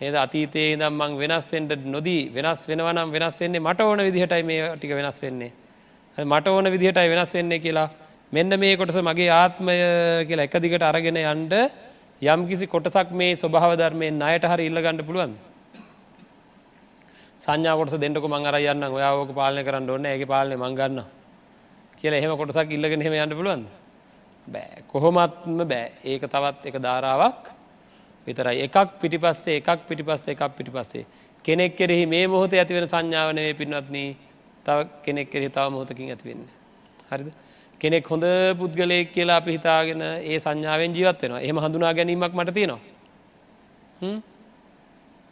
[0.00, 0.14] නේද?
[0.16, 5.18] අතීතයේ දම් මං වෙනස්වෙන්ට නොදී වෙනස් වෙනවනම් වෙනස් වෙන්නේ මට ඕන විදිහටයි මේ ටික වෙනස්
[5.22, 5.52] වෙන්නේ.
[6.18, 7.90] මට ඕන විදිහටයි වෙනස් වෙන්නේ කියලා.
[8.32, 9.74] මෙන්න මේ කොටස මගේ ආත්මය
[10.26, 11.52] කියලා එක දිගට අරගෙන යන්ඩ
[12.22, 15.36] යම් කිසි කොටසක් මේ ස්වභාව ධර්මයෙන් අයට හරි ඉල්ල ගණඩ පුළුවන්
[17.40, 21.04] සංඥා කොටස දෙන්නක මං අර යන්න ඔයාෝක පාලනය කරන්න ඕන්න ඇගේ පාලනය මංගන්න
[21.96, 23.64] කියලා එහෙම කොටසක් ඉල්ලගෙන හෙම යන්න පුළුවන්
[24.46, 24.82] බෑ.
[24.88, 25.92] කොහොමත්ම බෑ.
[26.04, 27.52] ඒක තවත් එක ධාරාවක්
[28.26, 28.66] විතරයි.
[28.66, 31.06] එකක් පිටිපස්සේ එකක් පිටිපස්සේ එකක් පිටිපස්සේ.
[31.44, 34.16] කෙනෙක් කෙරෙහි මේ මොහොත ඇතිවෙන සංඥාවනය පින්වත්නී.
[34.68, 36.46] තව කෙනෙක් කෙරෙහි තව මොහොතකින් ඇතිවෙන්න
[37.10, 37.28] හරිද?
[37.80, 38.24] කෙනෙක් හොඳ
[38.60, 41.40] පුද්ගලයෙක් කියලා අපි හිතාගෙන ඒ සංඥාවෙන් ජීවත් වෙනවා.
[41.40, 42.80] එහම හඳුනා ගැනීමක් මට තියෙනවා.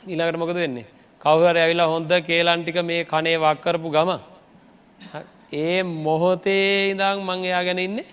[0.02, 0.86] ඊළඟට මොකද වෙන්නේ?
[1.20, 4.10] කවර ඇවිලා හොඳ කේලන්ටික මේ කනේ වක්කරපු ගම
[5.54, 8.06] ඒ මොහොතේ ඉඳං මං එයා ගැන ඉන්නේ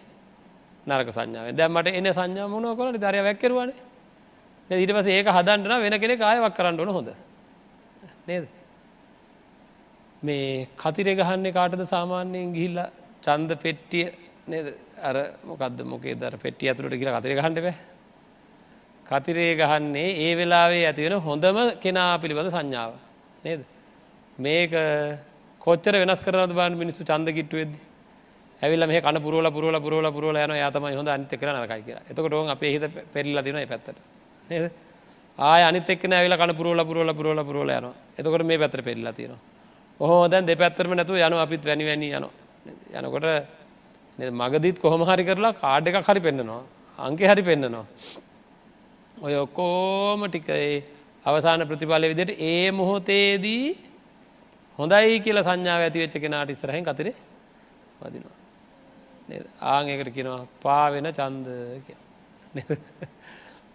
[0.87, 3.77] නරක සංඥාව දැම්මට එන සංඥා මොනව කොලට දරය වැැක්කරුවනේ.
[4.69, 7.09] ඊට පස ඒක හදන්ටන වෙන කෙනෙ ආයවක් කරන්න ඕන හොඳ.
[8.27, 8.47] නේද?
[10.23, 12.79] මේ කතිරේ ගහන්නේ කාටද සාමාන්‍යයෙන් ගිහිල්ල?
[13.23, 14.05] චන්ද පෙට්ටිය
[14.47, 14.67] නේද?
[15.01, 17.75] අර මොකක්ද මොකේ දර පෙට්ටිය ඇතුළට කියලා කතිර ගහන්ඩ බෑ.
[19.05, 22.93] කතිරේ ගහන්නේ ඒ වෙලාවේ ඇතිවෙන හොඳම කෙනා පිළිබඳ සංඥාව
[23.45, 23.65] නේද?
[24.39, 24.71] මේක
[25.61, 27.73] කොච්චර වෙනස් කරන බාන මිනිස්සු චන්ද කිට්ටු වෙද
[28.61, 32.07] ඇවිල්ල මේ කන පුරුවල පුරුවල පුරුවල පුරුවල යන යාතමයි හොඳ අනිත කර නරකයි කියලා.
[32.09, 33.97] එතකොට ඕන් අපේ හිත පෙරිල්ලා තින පැත්තට.
[34.49, 34.71] නේද?
[35.39, 39.52] ආය අනිත් එක්න ඇවිල කන පුරුවල පුරුවල පුරුවල පුරුවල යන එතකොට මේ පැතර පෙල්ලා තියෙනවා.
[39.99, 42.25] ඔහෝ දැන් දෙපැත්තරම නැතුව යන අපිත් වැනි වැනි යන
[42.99, 43.27] යනකොට
[44.33, 46.61] මගදීත් කොහොම හරි කරලා කාඩ් එකක් හරි පෙන්න්නනවා
[46.99, 47.85] අංකෙ හරි පෙන්න්නනවා
[49.17, 50.83] ඔය ඔක්කෝම ටිකේ
[51.25, 53.67] අවසාන ප්‍රතිඵලය විදිට ඒ මොහොතේදී
[54.79, 57.15] හොඳයි කියල සංඥාව ඇති වෙච්ච කෙනාට ඉස්සරහෙන් කතරේ
[58.01, 58.37] වදිනවා.
[59.63, 61.47] ආංකට කියෙනවා පාවෙන චන්ද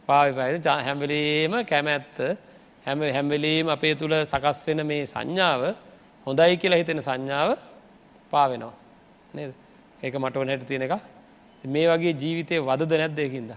[0.09, 2.17] පාවිපයි හැම්වලීම කැමැත්ත
[2.87, 5.63] හැම හැම්වලීම අපේ තුළ සකස් වෙන මේ සංඥාව
[6.29, 7.51] හොඳයි කියලා හිතෙන සංඥාව
[8.33, 8.75] පාවෙනවා.
[9.35, 9.53] නේද?
[10.03, 10.95] ඒක මට ඕනැට තියෙන එක.
[11.65, 13.53] මේ වගේ ජීවිතය වදද නැද්දයකින්ද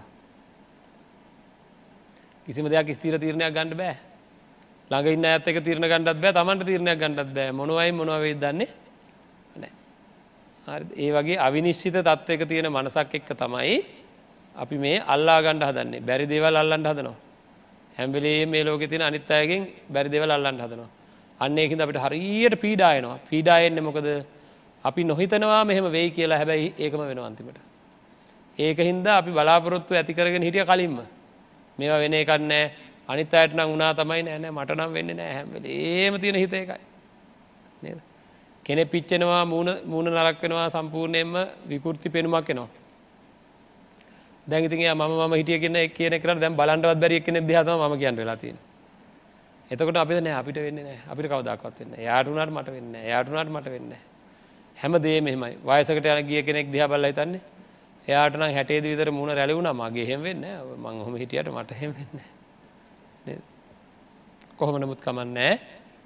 [2.46, 3.96] කිසිම දෙයක් ස්තීර තීරණයක් ගණඩ බෑ.
[4.90, 7.52] ළඟ ඉන්න ඇත්තක තිරණ ගණඩත් බෑ තමන්ට තිරණයක් ගණඩත් බෑ.
[7.52, 8.68] මොනවයි මොනවේ දන්නේ
[10.96, 13.76] ඒ වගේ අවිනිශ්චිත තත්ත්වක තියෙන මනසක් එක්ක තමයි
[14.54, 16.00] අපි මේ අල්ලා ගණඩ හදන්නේ.
[16.00, 17.16] බැරි දේවල් අල්ලන්ට හදනවා.
[17.96, 21.01] හැම්බිලේ මේ ලෝක තින අනිත් අයගෙන් බැරි දෙවල් අල්ලන්ට හදනවා.
[21.42, 24.08] අන්න ඒකින් අපිට හරියට පීඩායනවා පීඩායෙන්න්න මොකද?
[24.84, 26.38] අපි නොහිතනවා මෙහෙම වෙයි කියලා.
[26.38, 27.58] හැබැයි ඒකම වෙන අන්තිමට.
[28.58, 30.96] ඒක හින්දා අපි බලාපොරොත්තු ඇතිකරගෙන හිටිය කලින්ම
[31.78, 32.64] මේවා වෙන එකන්නෑ
[33.08, 35.32] අනිත් අයට නම් උනා තමයි නෑනෑ මට නම් වෙන්න නෑ.
[35.38, 36.78] හැමල ඒම තියෙන හිත එකයි
[37.82, 37.98] නේද?
[38.66, 41.34] කෙනෙ පිච්චෙනවා මූුණ මූුණ නරක් වෙනවා සම්පූර්ණයෙන්ම
[41.68, 42.68] විකෘති පෙනුමක් එනවා.
[44.46, 48.36] දැගතිගේ ම ම හිටිය කියන කියන කර දැම් බලන්ටවත් බැරි කෙනෙ දහතම ම කියන්න වෙලා
[48.36, 48.58] තියෙන
[49.70, 50.98] එතකොට අපිට නෑ අපිට වෙන්න නෑ.
[51.06, 53.92] අපිට කවදක්වත් වෙන්න යාටුනාට මට වෙන්න යාටුනාට මට වෙන්න
[54.76, 57.40] හැම දේ මෙහෙමයි වයසකට යන ගිය කෙනෙක් දිහ බල්ල තන්නේ
[58.06, 60.44] එයාටන හැටේ විතර මුණ රැලිවුණ මගේ හෙම වෙන්න
[60.76, 63.42] මං හොම හිටියට මට හෙම වෙන්න
[64.58, 65.54] කොහොම නමුත් කමන්නෑ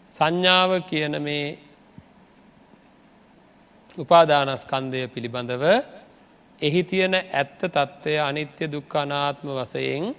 [0.09, 1.59] සංඥාව කියන මේ
[3.99, 5.64] උපාදානස්කන්දය පිළිබඳව
[6.61, 10.14] එහි තියෙන ඇත්ත තත්ත්වය අනිත්‍ය දුක්ඛනාත්ම වසයෙන්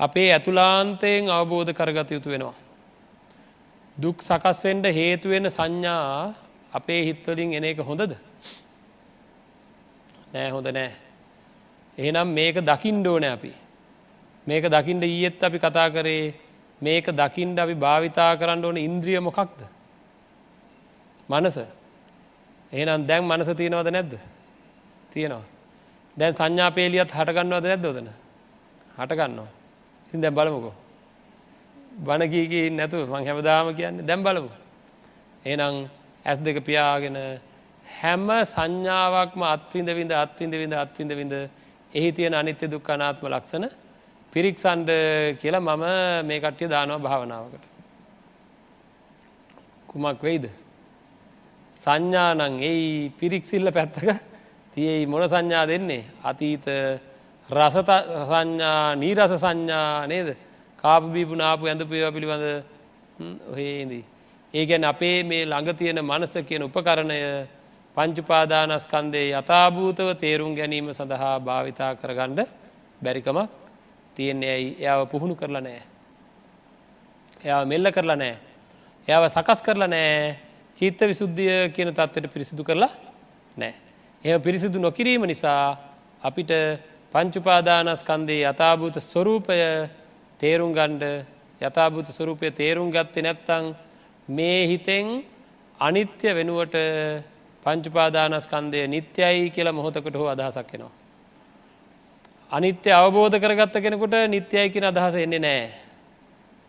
[0.00, 2.54] අපේ ඇතුලාන්තයෙන් අවබෝධ කරගත යුතු වෙනවා.
[3.96, 6.34] දුක් සකස්වෙන්ට හේතුවෙන සංඥා
[6.72, 8.16] අපේ හිත්වලින් එන එක හොඳද?
[10.34, 10.90] නෑ හොඳ නෑ.
[11.98, 13.52] එහෙනම් මේක දකිින්ඩෝන අපි.
[14.46, 16.34] මේක දකිින්ට ඊයත් අපි කතා කරේ
[16.80, 19.58] මේක දකිින්ට අපි භාවිතා කරන්න ඕන ඉන්ද්‍රිය මොකක්ද?
[21.28, 21.58] මනස.
[22.72, 24.18] එහෙනම් දැන් මනස තියෙනවද නැද්ද?
[25.10, 25.44] තියෙනවා.
[26.16, 28.08] දැන් සංඥාපේලියත් හටගන්නවද නැද්දෝදන
[28.98, 29.63] හටගන්නවා
[30.06, 30.74] ඉතින් දැන් බලමුකෝ
[31.98, 34.50] බණකීකී නැතුව මං හැමදාම කියන්නේ දැම් බලමු
[35.44, 35.76] එනම්
[36.24, 37.16] ඇස් දෙක පියාගෙන
[37.84, 41.34] හැම සංඥාවක්ම අත්විඳ විඳ අත්විඳ විඳ අත්විඳ විඳ
[41.92, 43.64] එහි තියෙන අනිත්‍ය දුක් අනාත්ම ලක්ෂණ
[44.32, 44.90] පිරික්සන්ඩ
[45.40, 45.84] කියලා මම
[46.26, 47.64] මේ කට්ටිය දානවා භාවනාවකට.
[49.88, 50.46] කුමක් වෙයිද.
[51.74, 54.08] සංඥානං එයි පිරික්සිල්ල පැත්තක
[54.74, 56.66] තියයි මොන සංඥා දෙන්නේ අතීත
[57.50, 57.90] රසත
[58.24, 60.36] සංඥා නීරස සංඥා නේද
[60.78, 62.64] කාපබීපු නාපු ඇඳ පේවා පිළිබඳ
[63.50, 64.04] ඔහේදී.
[64.54, 67.18] ඒගැන් අපේ මේ ළඟ තියෙන මනස කියන උපකරණය
[67.96, 72.48] පංචුපාදානස්කන්දේ යථභූතව තේරුම් ගැනීම සඳහා භාවිතා කරගණ්ඩ
[73.02, 73.50] බැරිකමක්
[74.16, 75.82] තියෙන්නේ ඇයි එයාව පුහුණු කරලා නෑ.
[77.40, 78.36] එයාව මෙල්ල කරලා නෑ.
[79.08, 80.38] එයාව සකස් කරලා නෑ
[80.78, 82.92] චීත්ත විසුද්ධිය කියන තත්වට පිරිසිදු කරලා
[83.56, 83.74] නෑ.
[84.24, 85.76] එම පිරිසිදු නොකිරීම නිසා
[86.22, 86.50] අපිට
[87.14, 89.58] පංචුපාදානස්කන්දේ යථභූත ස්වරූපය
[90.40, 91.04] තේරුම් ගණ්ඩ
[91.60, 93.66] යථභූත ස්වරූපය තේරුම් ගත්තේ නැත්තං
[94.28, 95.22] මේ හිතෙන්
[95.78, 96.74] අනිත්‍ය වෙනුවට
[97.64, 100.92] පංචුපාදානස්කන්දය නිත්‍යයි කියලා මොහොතකට හෝ අදහසක් වෙනවා.
[102.52, 105.70] අනිත්‍ය අවබෝධ කරගත්ත කෙනෙකුට නිත්‍යයි කියෙන අදහස එන්නේ නෑ.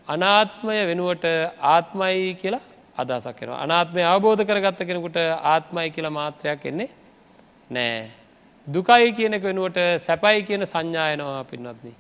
[0.08, 1.26] අනාත්මය වෙනුවට
[1.60, 2.62] ආත්මයි කියලා
[2.98, 3.64] අදහසක් කෙනවා.
[3.64, 6.90] අනාත්මය අවබෝධ කරගත්ත කෙනෙකුට ආත්මයි කියලා මාත්‍රයක් එන්නේ
[7.70, 8.25] නෑ.
[8.68, 11.96] දුකයි කියනෙක වෙනුවට සැපයි කියන සංඥායනවා පින්වත්න්නේ.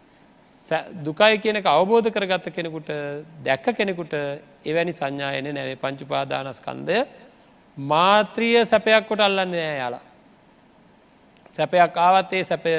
[1.03, 2.89] දුකයි කියනක අවබෝධ කරගත්ත කෙනෙකුට
[3.45, 4.13] දැක්ක කෙනෙකුට
[4.65, 7.05] එවැනි සංඥායන නැවේ පංචුපාදානස්කන්දය
[7.77, 10.03] මාත්‍රිය සැපයක් කොට අල්ලන්නේ නෑ යාලා.
[11.49, 12.73] සැපයක් ආවත් ඒ සැපය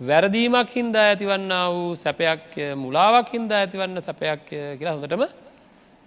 [0.00, 5.28] වැරදීමක් හින්දා ඇතිවන්න වූ සැපයක් මුලාවක් හින්දා ඇතිවන්න සැපයක් කියලා හොඳටම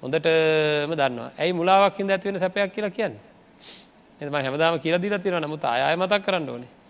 [0.03, 1.31] හොඳටම දන්නවා.
[1.37, 3.15] ඇයි මුලාවක් හිද ඇතිවෙන සැපයක් කියලා කියන්න?
[4.21, 6.80] එම හැමදාම කියලා දිල තිර නමුත් අය මතක් කරන්න ඕනේ.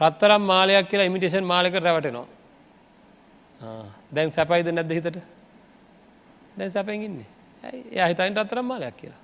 [0.00, 2.26] රත්තරම් මාලයක් කියලා ඉමිටේෂන් මාලක රැවටෙනවා.
[4.14, 5.18] දැන් සැපයිද නැද්ද හිතට?
[6.58, 7.26] දැන් සැපැගින්නේ
[7.64, 9.20] ඇ හිතයින් රත්තරම් මාලයක් කියලා.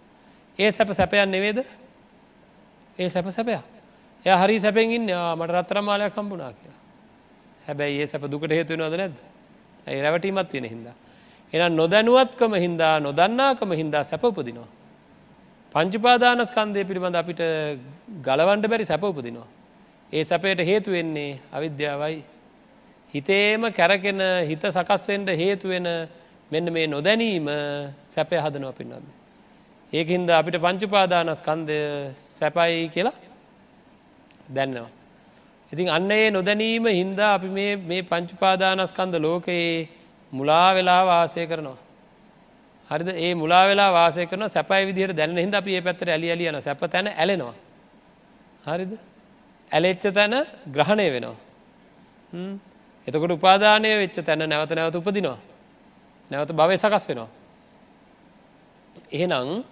[0.58, 1.64] ඒ සැප සැපයන් නෙවේද
[2.98, 3.62] ඒ සැප සැපයක්.
[4.24, 6.80] එය හරි සැපෙන්ගින්න මට රත්තරම් මාලයක් කම්පුනා කියලා.
[7.66, 9.16] හැබැයි ඒ සැප දුකට හේතුවෙනවද නැද්ද?
[9.86, 10.96] ඇයි රැවටීමත් තියෙන හින්දා?
[11.52, 14.68] එනම් නොදැනුවත්කම හින්දා නොදන්නාකම හින්දා සැපපදිනවා
[15.74, 17.40] පංචුපාදානස්කන්දය පිළිබඳ අපිට
[18.26, 19.48] ගලවන්ඩ බැරි සැපපදිනවා
[20.12, 22.24] ඒ සැපයට හේතු වෙන්නේ අවිද්‍යාවයි.
[23.14, 25.86] හිතේම කැරකෙන හිත සකස්වෙන්ට හේතුවෙන
[26.50, 27.46] මෙන්න මේ නොදැනීම
[28.08, 29.06] සැපය හදනවා පින්නද.
[29.92, 31.78] ඒකහින්ද අපිට පංචුපාදානස්කන්දය
[32.14, 33.14] සැපයි කියලා
[34.48, 34.90] දැන්නවා.
[35.72, 39.88] ඉතින් අන්න ඒ නොදැනීම හින්දා අපි මේ පංචුපාදානස්කන්ද ලෝකයේ
[40.32, 41.78] මුලා වෙලා වාසය කරනවා.
[42.90, 46.60] හරිද ඒ මුලා වෙලා වාසය කරන සැපයි විදිහට දැන්න හිද අප ඒ පැත්තර ඇලි අලියන
[46.60, 47.54] සැප තැන ඇලෙනවා.
[48.66, 48.92] හරිද
[49.70, 50.34] ඇලෙච්ච තැන
[50.68, 51.36] ග්‍රහණය වෙනවා.
[53.06, 55.38] එතකොට උපාදානය වෙච්ච තැන නැවත නැවත උපදිනවා.
[56.30, 57.28] නැවත භවය සකස් වෙනවා.
[59.12, 59.64] එහෙනම්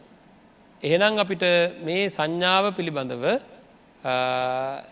[0.83, 1.45] එහෙනම් අපිට
[1.85, 3.25] මේ සංඥාව පිළිබඳව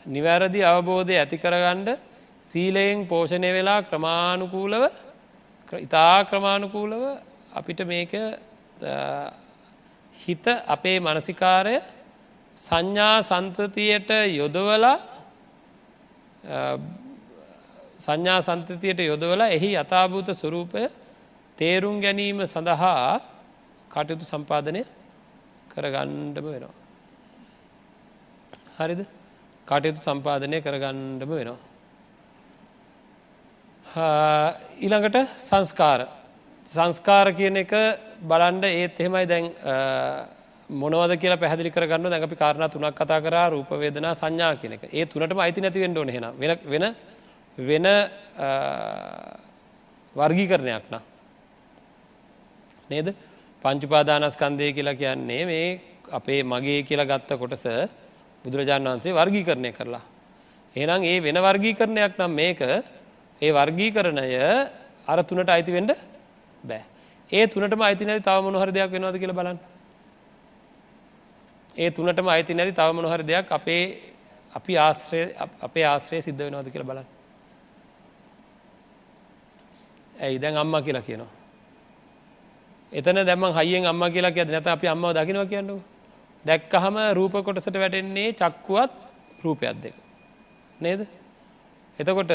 [0.07, 1.89] නිවැරදි අවබෝධය ඇති කරගණ්ඩ
[2.45, 4.85] සීලයෙන් පෝෂණය වෙලා ක්‍රමාණුකූලව
[5.79, 7.03] ඉතා ක්‍රමාණුකූලව
[7.55, 8.13] අපිට මේක
[10.15, 11.77] හිත අපේ මනසිකාරය
[12.57, 14.97] සංඥා සන්තතියට යොදවලා
[17.99, 20.89] සංඥා සන්තතියට යොදවලා එහි යථභූත ස්වරූපය
[21.59, 23.21] තේරුම් ගැනීම සඳහා
[23.91, 24.83] කටයුතු සම්පාදනය
[25.73, 26.75] කරගණ්ඩම වෙනවා.
[28.79, 29.01] හරිද
[29.69, 31.61] කටයුතු සම්පාදනය කරගණ්ඩම වෙනවා.
[34.79, 36.01] ඊළඟට සංස්කාර
[36.67, 37.73] සංස්කාර කියන එක
[38.23, 39.47] බලන්ඩ ඒත් එහෙමයි දැන්
[40.71, 43.37] මොනවද කියලා පැහදිලි කරගන්න දැඟපි කාරණ තුනක් කතා කර.
[43.51, 46.95] රූපවේදනා සංඥා කියනක ඒ තුනටම අයිති නැතිවෙන්න ඕන හෙන වෙන
[47.59, 47.87] වෙන
[50.17, 50.97] වර්ගී කරණයක් න
[52.91, 53.15] නේද?
[53.65, 57.67] පංචුපාදානස්කන්දය කියලා කියන්නේ මේ අපේ මගේ කියලා ගත්ත කොටස
[58.45, 60.03] බුදුරජාණන් වහන්සේ වර්ගී කරණය කරලා.
[60.77, 62.61] එනම් ඒ වෙන වර්ගී කරණයක් නම් මේක
[63.43, 64.27] ඒ වර්ගී කරණය
[65.07, 65.95] අර තුනට අයිති වෙන්ඩ
[66.65, 66.83] බෑ.
[67.31, 69.76] ඒ තුනටම අයිති නැති තව මොනහර දෙයක් වෙනවාද කියල බලන්න.
[71.77, 73.83] ඒ තුනටම අයිති නැති තව මොනහර දෙයක් අපේ
[74.53, 75.21] අපි ආශ්‍රය
[75.61, 77.09] අපේ ආශ්‍රය සිද්ධ වෙනවාද කියල බලන්න.
[80.15, 80.39] ඇයි?
[80.39, 81.33] දැන් අම්මා කියලා කියනවා.
[82.93, 85.77] එතන දැම හයියෙන් අම්ම කියලා කිය නැත අපි අම්ම දකිනවා කියන්නු
[86.45, 88.91] දැක්කහම රූප කොටසට වැටෙන්නේ චක්කුවත්
[89.45, 89.95] රූපයක් දෙක.
[90.81, 91.01] නේද?
[91.99, 92.33] එතකොට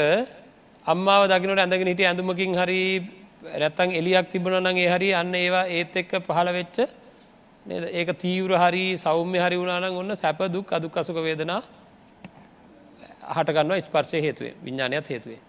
[0.86, 2.82] අම්මාව දකිනට ඇඳගෙන හිට ඇඳුමකින් හරි
[3.54, 7.01] රැත්තන් එලියක් තිබුණනගේ හරි අන්න ඒවා ඒත් එක්ක පහළ වෙච්ච නේද
[7.66, 11.62] ඒක තීවර හරි සෞම්‍ය හරි වුණනන් ඔන්න සැප දුක් අදුක් අසුක වේදනා
[13.28, 15.40] හටගන්න ස්පර්ශය හේතුවේ විඤ්ඥානයක් හේතුවේ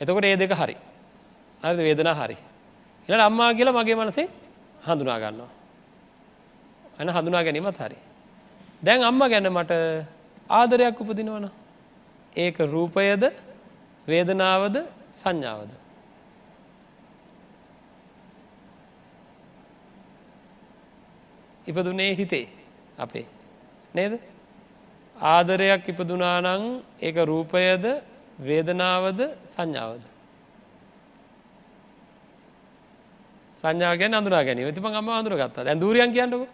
[0.00, 0.76] එතකොට ඒ දෙක හරි.
[1.62, 2.36] අද වේදනා හරි.
[3.08, 4.28] එන අම්මා කියලා මගේ මනසේ
[4.82, 5.50] හඳුනා ගන්නවා.
[6.98, 7.96] ඇන හඳුනා ගැනීමත් හරි.
[8.82, 9.72] දැන් අම්ම ගැන මට
[10.50, 11.48] ආදරයක් උපදිනවන
[12.36, 13.22] ඒක රූපයද
[14.08, 14.76] වේදනාවද
[15.12, 15.70] සංඥාවද?
[21.66, 22.48] ඉපදුනේ හිතේ
[22.98, 23.26] අපේ.
[23.94, 24.20] නේද?
[25.16, 27.84] ආදරයක් ඉපදුනානං ඒක රූපයද
[28.38, 30.04] වේදනාවද සංඥාවද?
[33.56, 34.74] සංඥාගෙන අඳුරා ගැනීම.
[34.74, 36.48] තිම අම අඳුර ගත්තා දැ දූරියන් කියන්නක.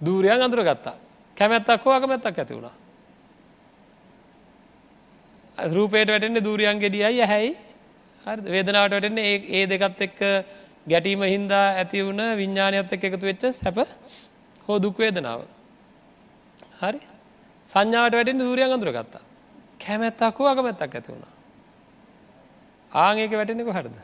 [0.00, 0.96] දූරියන් අඳුර ගත්තා
[1.36, 2.76] කැමැත්තක් හෝ අකමැත්තක් ඇති වුණා.
[5.58, 7.56] රූපයට වැටෙන්නේ දූරියන් ගෙඩියයි හැයි
[8.46, 10.20] වේදනාවට වැටෙන්නේ ඒ දෙකත් එක්ක
[10.86, 13.78] ගැටීම හින්දා ඇති වුණ විඤ්ඥානයත් එක් එකතු වෙච්ච සැප
[14.70, 15.40] හෝ දුක්වේදනාව
[16.80, 17.00] හරි.
[17.68, 19.24] සංඥාවට වැටෙන් දූරියන් අඳුර ගත්තා.
[19.82, 21.34] කැමැත්තක් හෝ අකමැත්තක් ඇති වුණා.
[22.92, 23.96] ආංඒක වැටෙන්නෙක හරද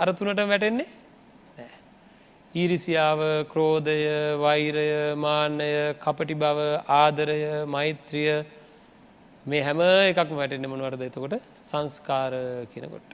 [0.00, 0.88] අර තුනට වැටෙන්නේ
[2.54, 3.20] ඊරිසියාව
[3.52, 3.96] ක්‍රෝධය
[4.44, 6.58] වෛරය මාන්‍යය කපටි බව
[6.96, 7.38] ආදරය
[7.74, 8.34] මෛත්‍රිය
[9.46, 9.80] මේ හැම
[10.10, 11.34] එකක් වැටෙන්න්න මොනවරද එතකොට?
[11.68, 12.32] සංස්කාර
[12.72, 13.08] කියනකොට.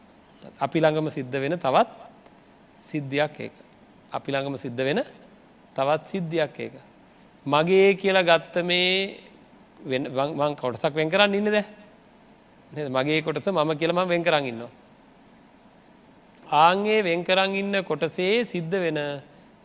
[0.65, 1.89] අපි ළඟම සිද්ධ වෙන තවත්
[2.91, 3.55] සිද්ධියක් ඒක.
[4.13, 5.01] අපි ළඟම සිද්ධ වෙන
[5.79, 6.75] තවත් සිද්ධියක් ඒක.
[7.47, 8.91] මගේ කියලා ගත්ත මේ
[10.41, 11.59] වන් කොටසක් වෙන් කරන්න ඉන්න ද
[12.91, 14.73] මගේ කොටස මම කියලම වෙන් කරන්න ඉන්නවා.
[16.47, 18.99] ආංගේ වෙන්කරං ඉන්න කොටසේ සිද්ධ වෙන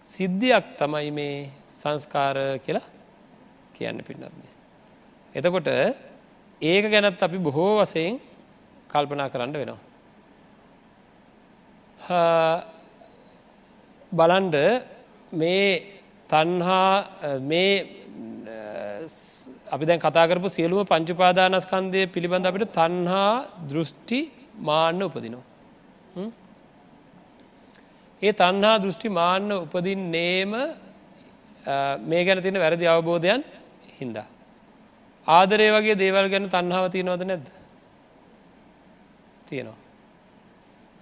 [0.09, 2.83] සිද්ධියක් තමයි මේ සංස්කාර කියලා
[3.73, 4.53] කියන්න පින්නත්න්නේ.
[5.35, 5.67] එතකොට
[6.61, 8.19] ඒක ගැනත් අපි බොහෝ වසයෙන්
[8.89, 9.81] කල්පනා කරන්න වෙනවා.
[14.11, 14.55] බලන්ඩ
[15.31, 15.63] මේ
[16.33, 17.71] තන්හා මේ
[19.73, 23.31] අපි දැන් කතාකරපු සියලුම පංචුපාදානස්කන්දය පිළිබඳ අපිට තන්හා
[23.71, 24.19] දෘෂ්ටි
[24.67, 25.45] මාන්න උපදිනවා.
[28.21, 30.51] ඒ තන්හා දෘෂ්ටි මාන්න උපදින්නේම
[32.09, 33.41] මේ ගැන තින වැරදි අවබෝධයන්
[33.99, 34.27] හින්දා.
[35.27, 37.47] ආදරය වගේ දේවල් ගැන තන්හාව තියනවද නැද්ද
[39.47, 39.79] තියෙනවා.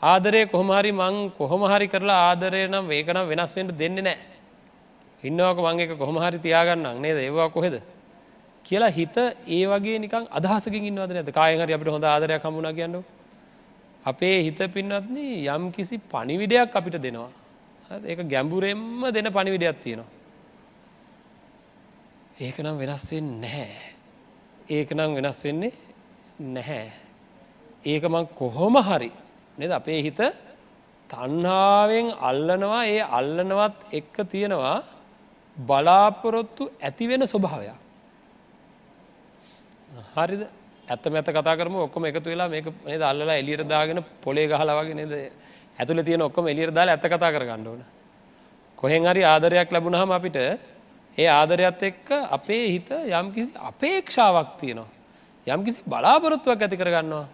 [0.02, 4.20] ආදරය කොහොමහරි මං කොහොමහරි කරලා ආදරය නම් වේකනම් වෙනස්වෙන්ට දෙන්නේ නෑ.
[5.24, 7.18] ඉන්නවක මං එක කොහොමහරි තියාගන්නම් නේද?
[7.20, 7.82] ඒවා කොහෙද.
[8.66, 13.02] කියලා හිත ඒ වගේ නිකන් අදහසකින් ඉන්නවද නැද කායහරි අපිට හොඳ ආදරයක් හමුණ කියන්නු
[14.06, 17.30] අපේ හිත පින්නත්න යම් කිසි පනිවිඩයක් අපිට දෙනවා.
[18.04, 20.10] ඒක ගැඹුරෙන්ම දෙන පනිවිඩයක් තියෙනවා.
[22.38, 23.70] ඒක නම් වෙනස් වෙන්න නැහැ.
[24.70, 25.74] ඒක නම් වෙනස් වෙන්නේ
[26.50, 26.88] නැහැ.
[27.86, 29.12] ඒක මං කොහොම හරි
[29.58, 29.72] නද?
[29.72, 30.22] අපේ හිත
[31.10, 32.82] තන්හාාවෙන් අල්ලනවා.
[32.86, 34.80] ඒ අල්ලනවත් එක්ක තියෙනවා
[35.58, 37.76] බලාපොරොත්තු ඇතිවෙන ස්වභාවයක්.
[40.16, 40.48] හරිද?
[40.88, 41.76] ඇත්ත මැත කතා කරම.
[41.78, 45.14] ඔක්කොම එකතු වෙලා මේක නේද අල්ලලා එලියට දාගෙන පොලේ ගහලවගේ නේද?
[45.80, 47.84] ඇතුළ තියෙන ඔක්කොම එලියට දාලා ඇත්ත කතා කරගන්න ඕන.
[48.78, 50.36] කොහෙන් හරි ආදරයක් ලැබුණහම අපිට
[51.18, 54.90] ඒ ආදරයත් එක්ක අපේ හිත යම්කිසි අපේක්ෂාවක් තියෙනවා.
[55.48, 57.28] යම්කිසි බලාපොරොත්තුවක් ඇති කරගන්නවා.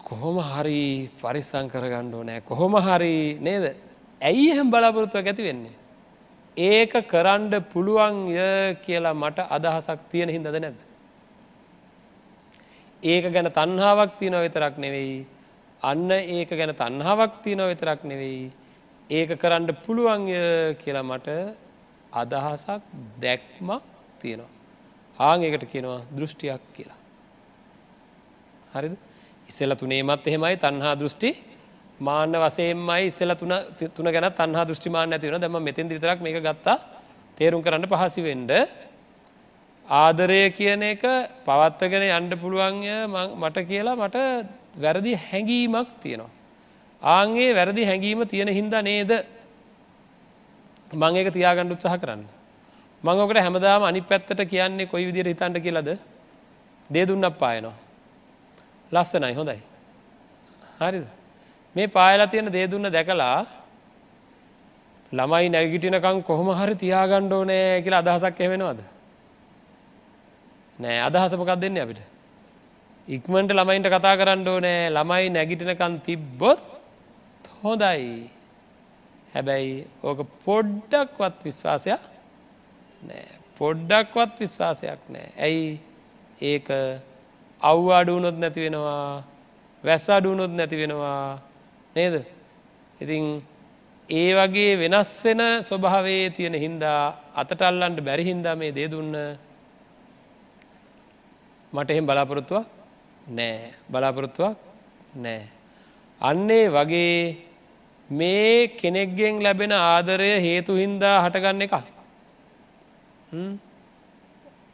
[0.00, 3.76] කොහොම හරි පරිස්සං කරගණ්ඩෝ නෑ කොහොම හරි නේද?
[4.20, 5.79] ඇයි එහෙම බලාපොරොත්තුවක් ඇති වෙන්නේ?
[6.56, 10.80] ඒක කරන්ඩ පුළුවන්ය කියලා මට අදහසක් තියෙන හින්දද නැද්ද?
[13.02, 15.26] ඒක ගැන තන්හාාවක් තියනව විතරක් නෙවෙයි.
[15.82, 18.52] අන්න ඒක ගැන තන්හාාවක් තියනව විතරක් නෙවෙයි.
[19.10, 20.32] ඒක කරන්න පුළුවන්ය
[20.76, 21.28] කියලා මට
[22.12, 22.82] අදහසක්
[23.20, 23.82] දැක්මක්
[24.18, 24.50] තියෙනවා.
[25.18, 26.98] ආං ඒකට කියනවා දෘෂ්ටියක් කියලා.
[28.72, 28.96] හරිද?
[29.48, 31.30] ඉස්සෙල තුනේමත් එහෙමයි තන්හා දෘෂ්ටි
[32.00, 33.52] මාන්න වසයෙන්මයි ඉස්සෙල තුන
[33.94, 36.76] තුන ගැන තන්හා දෘෂ්ටිමාන ඇතිවන දැම මෙතින් දිතරක් මේ ගත්තා
[37.38, 38.52] තේරුම් කරන්න පහසි වෙන්ඩ
[39.86, 41.04] ආදරය කියන එක
[41.44, 42.88] පවත්තගෙන යන්ඩ පුළුවන්ය
[43.36, 44.16] මට කියලා මට
[44.76, 46.30] වැරදි හැඟීමක් තියෙනවා.
[47.02, 49.12] ආන්ගේ වැරදි හැඟීම තියෙන හින්ද නේද
[50.90, 52.24] මං ඒක තියාගණ්ඩ උත්සාහ කරන්න.
[53.04, 55.88] මංගකට හැමදාම අනි පැත්තට කියන්නේ කොයි විදිර හිතන්ට කියලද
[56.90, 57.76] දේ දුන්න පායනවා.
[58.92, 59.60] ලස්සනයි හොඳයි.
[60.80, 61.19] හරිද
[61.76, 63.46] මේ පායලා තියෙන දේ දුන්න දැකලා
[65.12, 68.80] ළමයි නැගිටිනකං කොහොම හරි තියාගණ්ඩ ඕනෑ කියලා අදහසක් එවෙනවාද
[70.78, 72.00] නෑ අදහසපකක් දෙන්න අපිට?
[73.08, 74.88] ඉක්මට ළමයින්ට කතා කරන්න ඕනෑ.
[74.88, 76.62] ළමයි නැගිටිනකන් තිබ්බොත්
[77.62, 78.30] හොඳයි.
[79.34, 82.02] හැබැයි ඕක පොඩ්ඩක්වත් විශ්වාසයක්
[83.02, 83.26] නෑ.
[83.58, 85.28] පොඩ්ඩක්වත් විශ්වාසයක් නෑ.
[85.38, 85.80] ඇයි?
[86.42, 86.68] ඒක
[87.62, 89.22] අව් අඩුවනොත් නැති වෙනවා.
[89.84, 91.38] වැස් අඩුවනොත් නැති වෙනවා.
[91.96, 92.14] නේද?
[93.00, 93.42] ඉතින්
[94.08, 97.02] ඒ වගේ වෙනස් වෙන ස්වභාවේ තියෙන හින්දා
[97.34, 99.14] අතට අල්ලන්ට බැරි හින්දා මේ දේ දුන්න
[101.72, 102.66] මට එහෙම බලාපොරොත්තුවක්
[103.28, 103.72] නෑ.
[103.90, 104.56] බලාපොරොත්තුවක්
[105.16, 105.42] නෑ.
[106.20, 107.14] අන්නේ වගේ
[108.10, 111.74] මේ කෙනෙක්ගෙන් ලැබෙන ආදරය හේතු හින්දා හටගන්න එක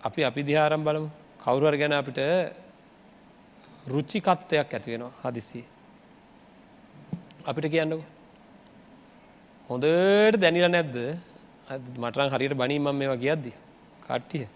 [0.07, 1.09] අපි අපි දිහාරම් බලමු.
[1.43, 2.19] කවුරුවර ගැන අපිට
[3.87, 5.61] රුචිකත්වයක් ඇති වෙනවා හදිසි
[7.47, 8.03] අපිට කියන්නක.
[9.71, 10.97] හොඳට දැනිල නැද්ද?
[11.99, 13.53] මටරන් හරියට බනීමම් මේවා කියද්දි.
[14.05, 14.47] කට්ටිය.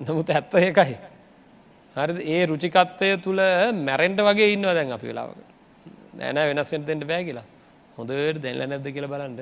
[0.00, 0.96] නමුත් ඇත්ත ඒකයි.
[1.96, 3.42] හරි ඒ රුචිකත්වය තුළ
[3.86, 5.40] මැරෙන්ට වගේ ඉන්න දැන් අපි වෙලාවකට
[6.18, 7.44] නෑන වෙනස්ෙන්ටෙන්ට බෑ කියලා.
[7.98, 9.40] හොඳට දැල්ල නැද්ද කියල බලන්න.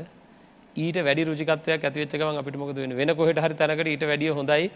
[0.77, 4.71] ඊට වැඩි රුචිකත්වයක් ඇතිවෙච්චකම අපිට මොකද වෙන වෙන කොහට හරි තැනකට ඊට වැඩිය හොඳයි.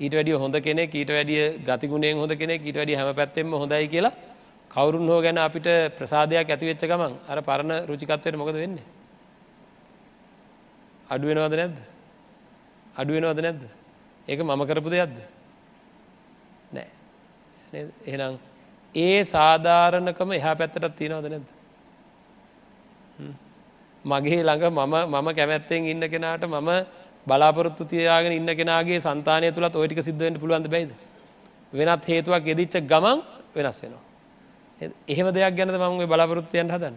[0.00, 4.12] ඊට වැඩිය හොඳ කෙනෙ ඊට වැඩිය ගතිගුණෙන් හොඳ කෙනෙ ඊට වැඩි හැම පැත්තෙම හොඳයි කියලා
[4.70, 5.66] කවරුන් හෝ ගැන අපිට
[5.98, 8.86] ප්‍රසාදයක් ඇතිවෙච්ච ගමන් අර පරණ රුචිකත්වයට මොකද වෙන්නේ?
[11.06, 11.76] අඩුවෙනවද නැද්ද?
[12.94, 13.62] අඩුවෙනවද නැද්ද?
[14.28, 15.16] ඒක මම කරපු දෙයක්ද?
[16.72, 16.88] නෑ.
[18.04, 18.38] එහෙනම්
[18.94, 21.48] ඒ සාධාරණකම එහා පැත්තටත් තියෙනවද නැද්ද?
[24.04, 26.70] මගේ ළඟ මම මම කැමැත්තෙන් ඉන්න කෙනාට මම
[27.26, 30.94] බලාපොරොත්තු තියාගෙන ඉන්න කෙනගේ සන්තානය තුළත් ඔයටික සිද්ධුවෙන්ට පුළුවන්ද බයිද?
[31.72, 33.18] වෙනත් හේතුවක් ෙදිච්ච ගමන්
[33.54, 34.09] වෙනස් වෙනවා.
[34.80, 36.96] එහෙම දෙයක් ගැනද මම බලාපොරොත්තියන් හදන්න?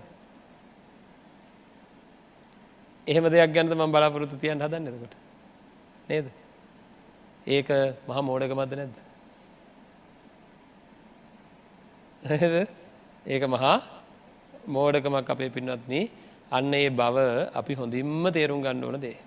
[3.07, 5.15] එහෙම දෙයක් ගැනද මම බලාපොරොත්තු තියන් හදන්න එතකොට?
[6.09, 6.27] නේද?
[7.47, 7.69] ඒක
[8.07, 8.95] මහ මෝඩක මද නැද්ද
[13.25, 13.81] ඒක මහා
[14.67, 16.09] මෝඩකමක් අපේ පින්වත්න.
[16.51, 17.17] අන්න ඒ බව
[17.53, 19.17] අපි හොඳින්ම තේරුම් ගණ්ඩ ඕන දේ.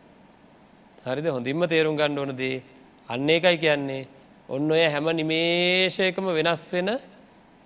[1.05, 1.27] හරිද?
[1.27, 2.63] හොඳින්ම තේරුම් ගණ්ඩ ඕන දේ
[3.09, 4.09] අන්න එකයි කියන්නේ.
[4.49, 6.89] ඔන්න ඔය හැම නිමේශයකම වෙනස් වෙන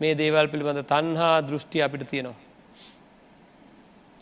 [0.00, 2.38] මේ දේවල් පිළිබඳ තන්හා දෘෂ්ටි අපිට තියෙනවා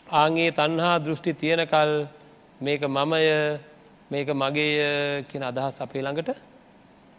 [0.07, 1.91] ආගේ තන්හා දෘෂ්ටි තියෙනකල්
[2.61, 3.23] මේක මමය
[4.11, 6.29] මේක මගේය කියන අදහස් අපේ ළඟට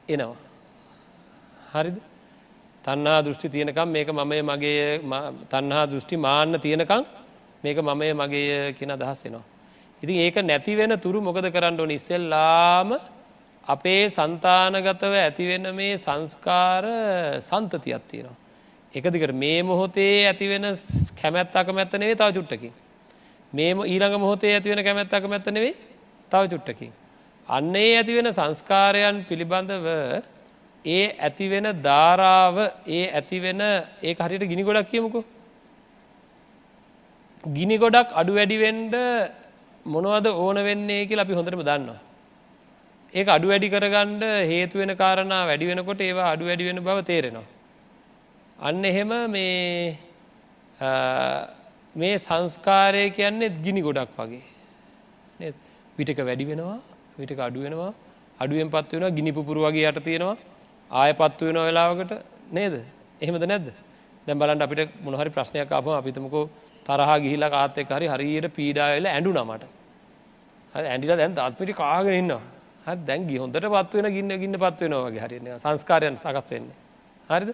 [0.09, 0.37] එනවා
[1.73, 1.99] හරිද
[2.85, 4.85] තන්නා දෘෂ්ටි තියෙනකම් මේක මමය මගේ
[5.51, 7.05] තන්හා දෘෂ්ටි මාන්න තියෙනකං
[7.65, 9.45] මේක මමය මගේ කියන අදහස් එනවා.
[10.03, 12.97] ඉතින් ඒක නැති වෙන තුරු මොකද කරන්න ඕන ඉස්සෙල්ලාම
[13.67, 16.85] අපේ සන්තානගතව ඇතිවෙන මේ සංස්කාර
[17.41, 18.40] සන්තතියක් තියෙනවා.
[18.95, 20.65] එකදිකට මේ මොහොතේ ඇතිවෙන
[21.21, 22.73] කැමැත් අකමැත්ත නෙවේ තව චුට්ටකින්.
[23.53, 25.75] මේ ඊළඟ මොහොතේ ඇතිවෙන කැමැත් අකමැත්ත නෙවේ
[26.33, 26.93] තව චුට්ටකින්.
[27.49, 29.87] අන්නේ ඇතිවෙන සංස්කාරයන් පිළිබඳව
[30.85, 32.57] ඒ ඇතිවෙන ධාරාව
[32.89, 33.61] ඒ ඇතිවෙන
[34.03, 35.25] ඒ හරියට ගිනි ගොඩක් කියමුකෝ.
[37.45, 38.95] ගිනි ගොඩක් අඩු වැඩිවෙන්ඩ
[39.87, 42.01] මොනවද ඕන වෙන්නේ කියලා අපි හොඳටම දන්නවා.
[43.13, 47.60] ඒක අඩු වැඩි කරගණ්ඩ හේතු වෙන කාරණ වැඩි වෙනකොට ඒවා අඩු වැඩි වෙන බව තේරෙනවා.
[48.61, 49.99] අන්න එහෙම මේ
[51.97, 55.53] මේ සංස්කාරය කියන්නේ ගිනි ගොඩක් වගේ.
[55.99, 56.79] විටක වැඩි වෙනවා
[57.19, 57.93] විටක අඩු වෙනවා.
[58.39, 60.37] අඩුවෙන් පත් වෙන ගිනි පුපුරු වගේ යට තියෙනවා.
[60.91, 62.13] ආය පත්තු වෙන වෙලාවකට.
[62.53, 62.75] නේද?
[63.23, 63.69] එහෙමද නැද්ද?
[64.27, 66.45] දැම් බලන්ට අපිට මොනහරි ප්‍රශ්නයක් අපම අපිතමකෝ
[66.87, 69.65] තරහ ගිහිල කාත්තෙක් හරි හරියට පීඩාවෙල ඇඩු නමට
[70.75, 72.43] ඇඩිල දැන් අත්පිටි කාගෙන ඉන්නවා.
[72.87, 76.77] හ දැන්ගි හොඳට පත්වෙන ගින්න ගින්න පත්වෙනවාගේ හරින සංස්කාරයන් සකස් වෙන්නේ.
[77.31, 77.51] හරිද?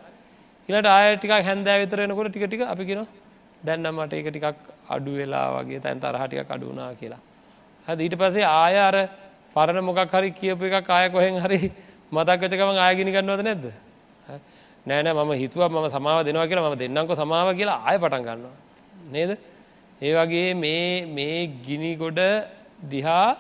[0.68, 3.06] ඉලට ආය ටික හැන්දෑ විතරෙනකොට ටික ටික අපි කියෙන
[3.62, 4.56] දැන්නම් මට එක ටිකක්
[4.88, 7.20] අඩු වෙලා වගේ තැන් තරහටික අඩුනා කියලා.
[7.86, 8.96] හ ඊට පසේ ආය අර
[9.56, 11.58] පරණ මොකක් හරි කියපු එක කාය කොහෙන් හරි
[12.12, 13.66] මතක්කචකම ආයගිනි ගන්නවද නැද්ද?
[14.86, 18.56] නෑන ම හිතුව ම සමාව දෙනවා කියලා ම දෙන්නක සමාව කියලා ආය පටන් ගන්නවා.
[19.10, 19.30] නේද?
[20.00, 22.20] ඒ වගේ මේ මේ ගිනි ගොඩ
[22.90, 23.36] දිහා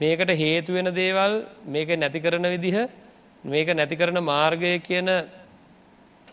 [0.00, 1.32] මේකට හේතු වෙන දේවල්
[1.66, 2.76] මේක නැති කරන විදිහ
[3.44, 5.08] මේක නැති කරන මාර්ගය කියන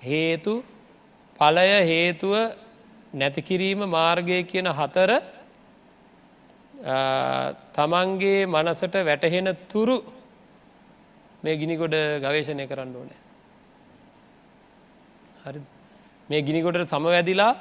[0.06, 0.54] හේතු
[1.40, 2.34] පලය හේතුව
[3.14, 5.12] නැතිකිරීම මාර්ගය කියන හතර
[7.74, 9.98] තමන්ගේ මනසට වැටහෙන තුරු
[11.44, 13.20] මේ ගිනිගොඩ ගවේශණය කරන්න ඕනෑ.
[15.44, 15.60] හරි.
[16.30, 17.54] මේ ගිනිගොඩට සමවැදිලා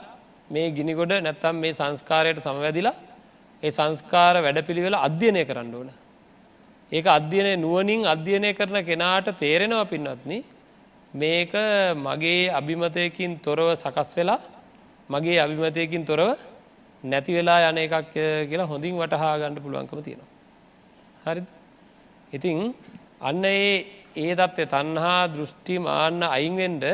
[0.51, 2.97] මේ ගිනිගොඩ නැත්තම් මේ සංස්කාරයට සමවැදිලා
[3.63, 5.91] ඒ සංස්කාර වැඩපිළිවෙල අධ්‍යයනය කරන්න ඕන.
[6.93, 10.33] ඒක අධ්‍යයනය නුවනින් අධ්‍යයනය කරන කෙනාට තේරෙනවා පින්නත්න
[11.15, 11.53] මේක
[11.97, 14.41] මගේ අභිමතයකින් තොරව සකස් වෙලා
[15.11, 16.39] මගේ අභිමතයකින් තොරව
[17.05, 18.13] නැති වෙලා යන එකක්
[18.49, 20.31] කියලා හොඳින් වටහා ගණඩ පුළුවන්කම තියෙනවා.
[21.25, 21.43] හරි
[22.33, 22.75] ඉතිං
[23.21, 23.87] අන්න ඒ
[24.17, 26.85] ඒ තත්ත්වය තන්හා දෘෂ්ටි මාන්න අයින්වෙන්ඩ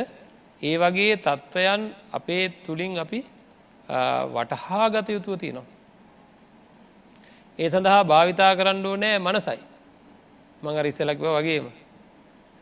[0.61, 3.21] ඒ වගේ තත්ත්වයන් අපේ තුළින් අපි
[4.35, 5.69] වටහා ගත යුතුව තියෙනවා.
[7.59, 9.61] ඒ සඳහා භාවිතා කරන්න ඕනෑ මනසයි.
[10.63, 11.67] මඟ රිස්සලක්ව වගේම.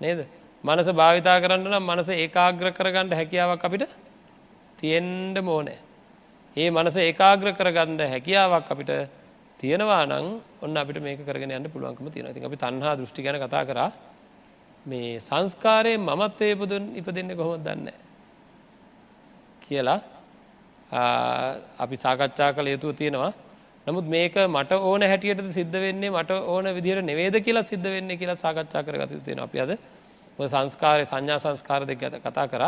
[0.00, 0.38] නේද.
[0.68, 3.84] මනස භාවිතා කරන්න නම් මනස ඒකාග්‍ර කරගන්නඩ හැකියාවක් අපිට
[4.78, 5.78] තියෙන්ඩ මෝනෑ.
[6.56, 8.90] ඒ මනස ඒකාග්‍ර කරගන්න හැකියාවක් අපිට
[9.60, 10.26] තියෙනවා නං
[10.64, 13.80] ඔන්න අපිට මේක කරගෙන යන්න පුළුවන්කම තියෙන ති අපි තන්හා දෘෂ්ටි ගැන කතා කර.
[14.86, 17.88] මේ සංස්කාරයේ මමත්වය පුදුන් ඉපදන්න කොහොම දන්න?
[19.62, 20.00] කියලා
[21.78, 23.32] අපි සාකච්ඡා කළ යුතුව තියෙනවා.
[23.86, 28.36] නමුත් මේක මට ඕන හැටියට සිද්ධ වෙන්නේ මට ඕන විදිහට නෙවේද කියලා සිද්ධ වෙන්න කියලා
[28.36, 29.72] සාකච්ඡා කරගත යුතුයෙන අපි අද
[30.39, 32.62] සංස්කාරය සංඥා සංස්කාර දෙක ඇත කතා කර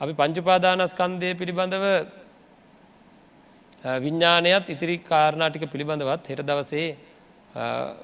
[0.00, 1.84] අපි පංචුපාදානස්කන්දය පිළිබඳව
[3.84, 6.96] විඤ්ඥානයත් ඉතිරි කාරණාටික පිළිබඳවත් හෙට දවසේ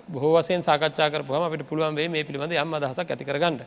[0.08, 3.60] බොහෝවසයෙන් සාකච්ඡා කරපුහම අපිට පුළුවන් වේ මේ පිළිබඳ යම් අදහසක් ඇති කරගන්න.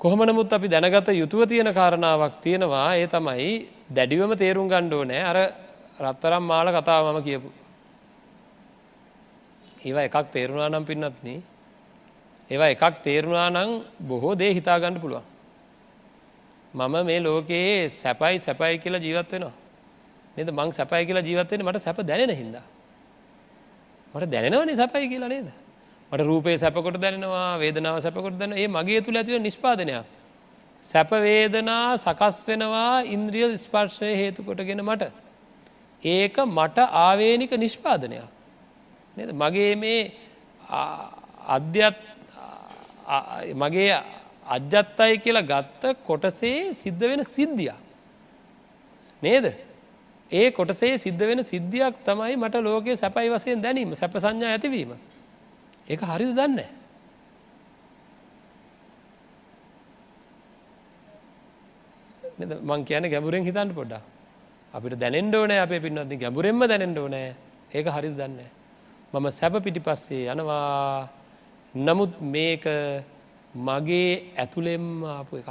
[0.00, 5.38] කොහොම නමුත් අපි දැනගත යුතුව තියෙන කාරණාවක් තියෙනවා ඒ තමයි දැඩිවම තේරුම් ගණ්ඩෝ නෑ අර
[6.00, 7.48] රත්තරම් මාල කතාව මම කියපු.
[9.80, 11.28] ඒවා එකක් තේරුණා නම් පින්නත්න
[12.50, 13.70] ඒවා එකක් තේරුණා නං
[14.08, 15.24] බොහෝ දේ හිතාගණ්ඩ පුළුවන්.
[16.74, 19.54] මම මේ ලෝකයේ සැපයි සැපයි කියලා ජීවත් වෙනවා.
[20.36, 22.66] නේද මං සැපයි කියලා ජීවත්වෙන මට සැප දැනෙන හින්දා.
[24.14, 25.48] මට දැනෙනවනේ සැපයි කියලා නේද.
[26.12, 30.04] මට රූපේ සැපකොට දැනෙනවා වේදනාව සැපකොට දැන ඒ මගේ තුළ ඇතිව නිෂ්පාදනයක්.
[30.82, 35.12] සැපවේදනා සකස් වෙනවා ඉන්ද්‍රිය ස්පර්ශය හේතු කොටගෙන මට.
[36.02, 38.26] ඒක මට ආවේනික නිෂ්පාදනයක්.
[39.16, 40.00] නද මගේ මේ
[41.46, 41.98] අධ්‍යත්
[43.54, 43.94] මගේ
[44.46, 47.72] අජ්‍යත්තයි කියලා ගත්ත කොටසේ සිද්ධ වෙන සිද්ධිය.
[49.22, 49.46] නේද?
[50.30, 54.94] ඒ කොටසේ සිද්ධ වෙන සිද්ධියක් තමයි මට ලෝකයේ සැපයි වසයෙන් දැනීම සැප සංඥා ඇතිවීම.
[55.86, 56.60] ඒක හරිද දන්න.
[62.62, 64.02] මං කියන ගැඹුරෙන් හිතන්න පොඩ්ඩා.
[64.74, 67.34] අපිට දැනෙන්ඩ ඕනෑ අපේ පින්නත්ති ගැඹුරෙන්ම දැනෙන්ඩ ඕනෑ
[67.74, 68.38] ඒක හරිද දන්න.
[69.12, 71.19] මම සැප පිටි පස්සේ යනවා
[71.74, 72.64] නමුත් මේක
[73.54, 75.50] මගේ ඇතුළෙම් ආපු එකක්.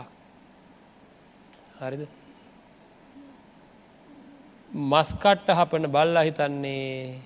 [1.80, 2.08] හරිද
[4.92, 7.20] මස්කට්ට හපන බල්ලා හිතන්නේ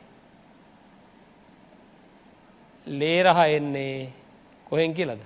[2.87, 4.09] ලේරහ එන්නේ
[4.69, 5.21] කොහෙන් කියලද.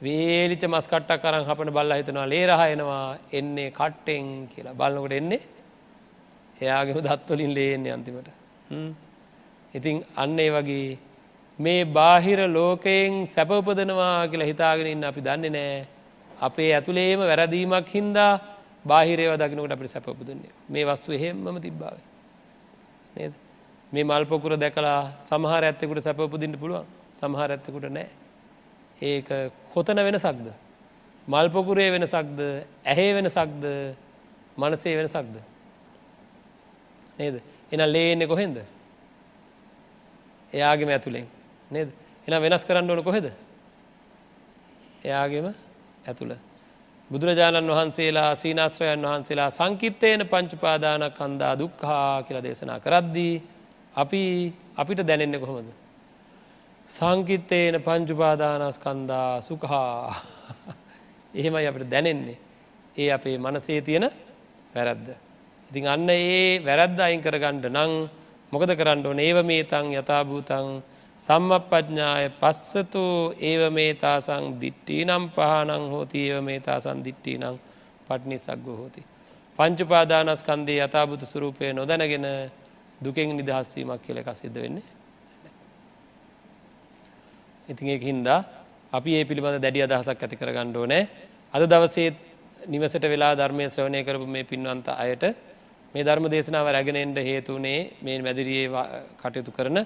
[0.00, 5.40] වේලිච මස්කට්ට කරන් හපන බල්ල හිතනවා ලේරහ එනවා එන්නේ කට්ටෙන් කියලා බලන්නකොට එන්නේ
[6.60, 8.28] එයාගේම දත්වලින් ලේන්නේ අන්තිමට.
[9.74, 10.98] ඉතින් අන්න ඒ වගේ
[11.58, 15.86] මේ බාහිර ලෝකයෙන් සැපපදනවා කියලා හිතාගෙන ඉන්න අපි දන්නේ නෑ.
[16.40, 18.32] අපේ ඇතුළේම වැරදීමක් හින්දා
[18.84, 21.96] බාහිරයව දකිනකට අපිට සැපපුදුන්නේ මේ වස්තු එහෙම්මම තිබ්බාව.
[23.16, 23.32] නේද?
[23.92, 26.86] මේ මල්පොකුර දැකලා සමහර ඇත්තෙකුට සැපපුදින්ට පුළුවන්.
[27.12, 28.08] සමහර ඇත්තකුට නෑ.
[29.02, 29.28] ඒක
[29.74, 30.48] කොතන වෙන සක්ද
[31.28, 32.40] මල්පොකුරේ වෙන සක්ද
[32.84, 33.64] ඇහේ වෙන සක්ද
[34.56, 35.36] මනසේ වෙන සක්ද
[37.18, 37.42] නේද?
[37.72, 38.62] එන ලේනෙ කොහෙන්ද?
[40.52, 41.26] එයාගේම ඇතුළෙන්.
[41.70, 41.88] නේද?
[42.26, 43.32] එන වෙනස් කරන්න ඕන කොහෙද?
[45.02, 45.54] එයාගේම
[46.04, 46.34] ඇතුළ.
[47.10, 53.34] බුදුරජාණන් වහන්සේලා සීනාශ්‍රයන් වහන්සේලා සංකිත්තයන පංචුපාදාන කන්දා දුක්හා කියලා දේශනා කරද්දී
[53.94, 54.22] අපි
[54.76, 55.70] අපිට දැනෙන්න කොහොමද.
[56.88, 60.14] සංකිත්තයන පංචුපාදානස්කන්දා සුකහා
[61.34, 62.38] එහෙමයි අපිට දැනෙන්නේ.
[62.96, 64.10] ඒ අපේ මනසේ තියෙන
[64.74, 65.08] වැරද්ද.
[65.70, 67.92] ඉතින් අන්න ඒ වැරද්ද අයින් කරගණ්ඩ නං
[68.52, 69.18] මොකද කරන්න ඕන?
[69.18, 70.66] ඒව මේ තං යථභූතන්
[71.20, 73.04] සම්මප්පඥාය පස්සතු
[73.42, 77.56] ඒව මේතාසං දිට්ටී නම් පහනං හෝති ඒව මේතාසන් දිට්ටී නම්
[78.06, 79.02] පට්නි සක්ග හෝති.
[79.58, 82.26] පංචුපාදානස්කන්දේ යථභුත සුරූපය නොදැනගෙන
[83.00, 84.86] දුකෙන් නිදහස්වීමක් කියල එක සිද්ධ වෙන්නේ.
[87.68, 88.40] ඉතින් ඒක හින්දා
[88.92, 91.02] අපි ඒ පිළිබඳ දැඩිය අදහසක් ඇති කර ගණ්ඩෝ නෑ
[91.54, 92.08] අද දවසේ
[92.66, 95.24] නිවසට වෙලා ධර්මය ශ්‍රවණය කරපු මේ පින්වන්ත අයට
[95.94, 98.84] මේ ධර්ම දේශනාව රැගෙනෙන්ට හේතුනේ මේ මැදිරියේ
[99.18, 99.78] කටයුතු කරන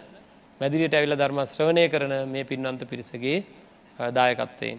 [0.63, 3.39] මැදිරියට ඇවිල ධර්ම ශ්‍රවණය කරන මේ පින්වන්ත පිරිසගේ
[3.99, 4.79] දායකත්වයෙන්.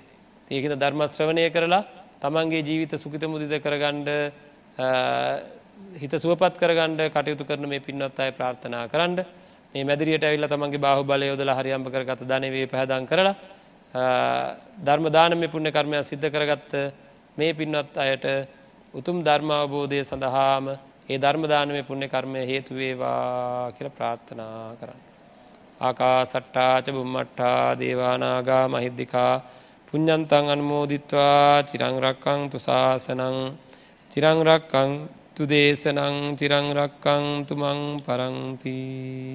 [0.49, 1.83] ඒකද ධර්ම ශ්‍රවණය කරලා
[2.21, 4.09] තමන්ගේ ජීවිත සුකිත මුදිද කරගණ්ඩ
[5.95, 9.19] හිත සුවපත් කරගණ්ඩ කටයුතු කරන මේ පින්වත් අය ප්‍රාර්ථනා කරන්න
[9.73, 13.35] මේ මැදිරියට ඇවිල්ල තමන්ගේ බාහු බලය යොදල හරියම්ප කරගත ධනවේ පැහදන් කරලා
[14.79, 16.73] ධර්ම දානම පුුණ්‍ය කර්මය සිද්ධ කරගත්ත
[17.37, 18.25] මේ පින්වත් අයට
[18.93, 20.65] උතුම් ධර්මාවබෝධය සඳහාම
[21.05, 25.12] ඒ ධර්මදානමය පුුණ්‍ය කර්මය හේතුවේවා කියල ප්‍රාර්ථනා කරන්න.
[25.83, 29.33] ආකා සට්ටාච බුම්මට්ටා දේවානාගා මහිද්දිකා
[29.87, 33.37] පුඤ්ඥන්තන් අනුමෝදිත්වා චිරංරක්කං තුසාසනං
[34.11, 34.91] චිරංරක්කං
[35.33, 39.33] බුද්ධ දේශනං චිරංරක්කං තුමං පරංතිී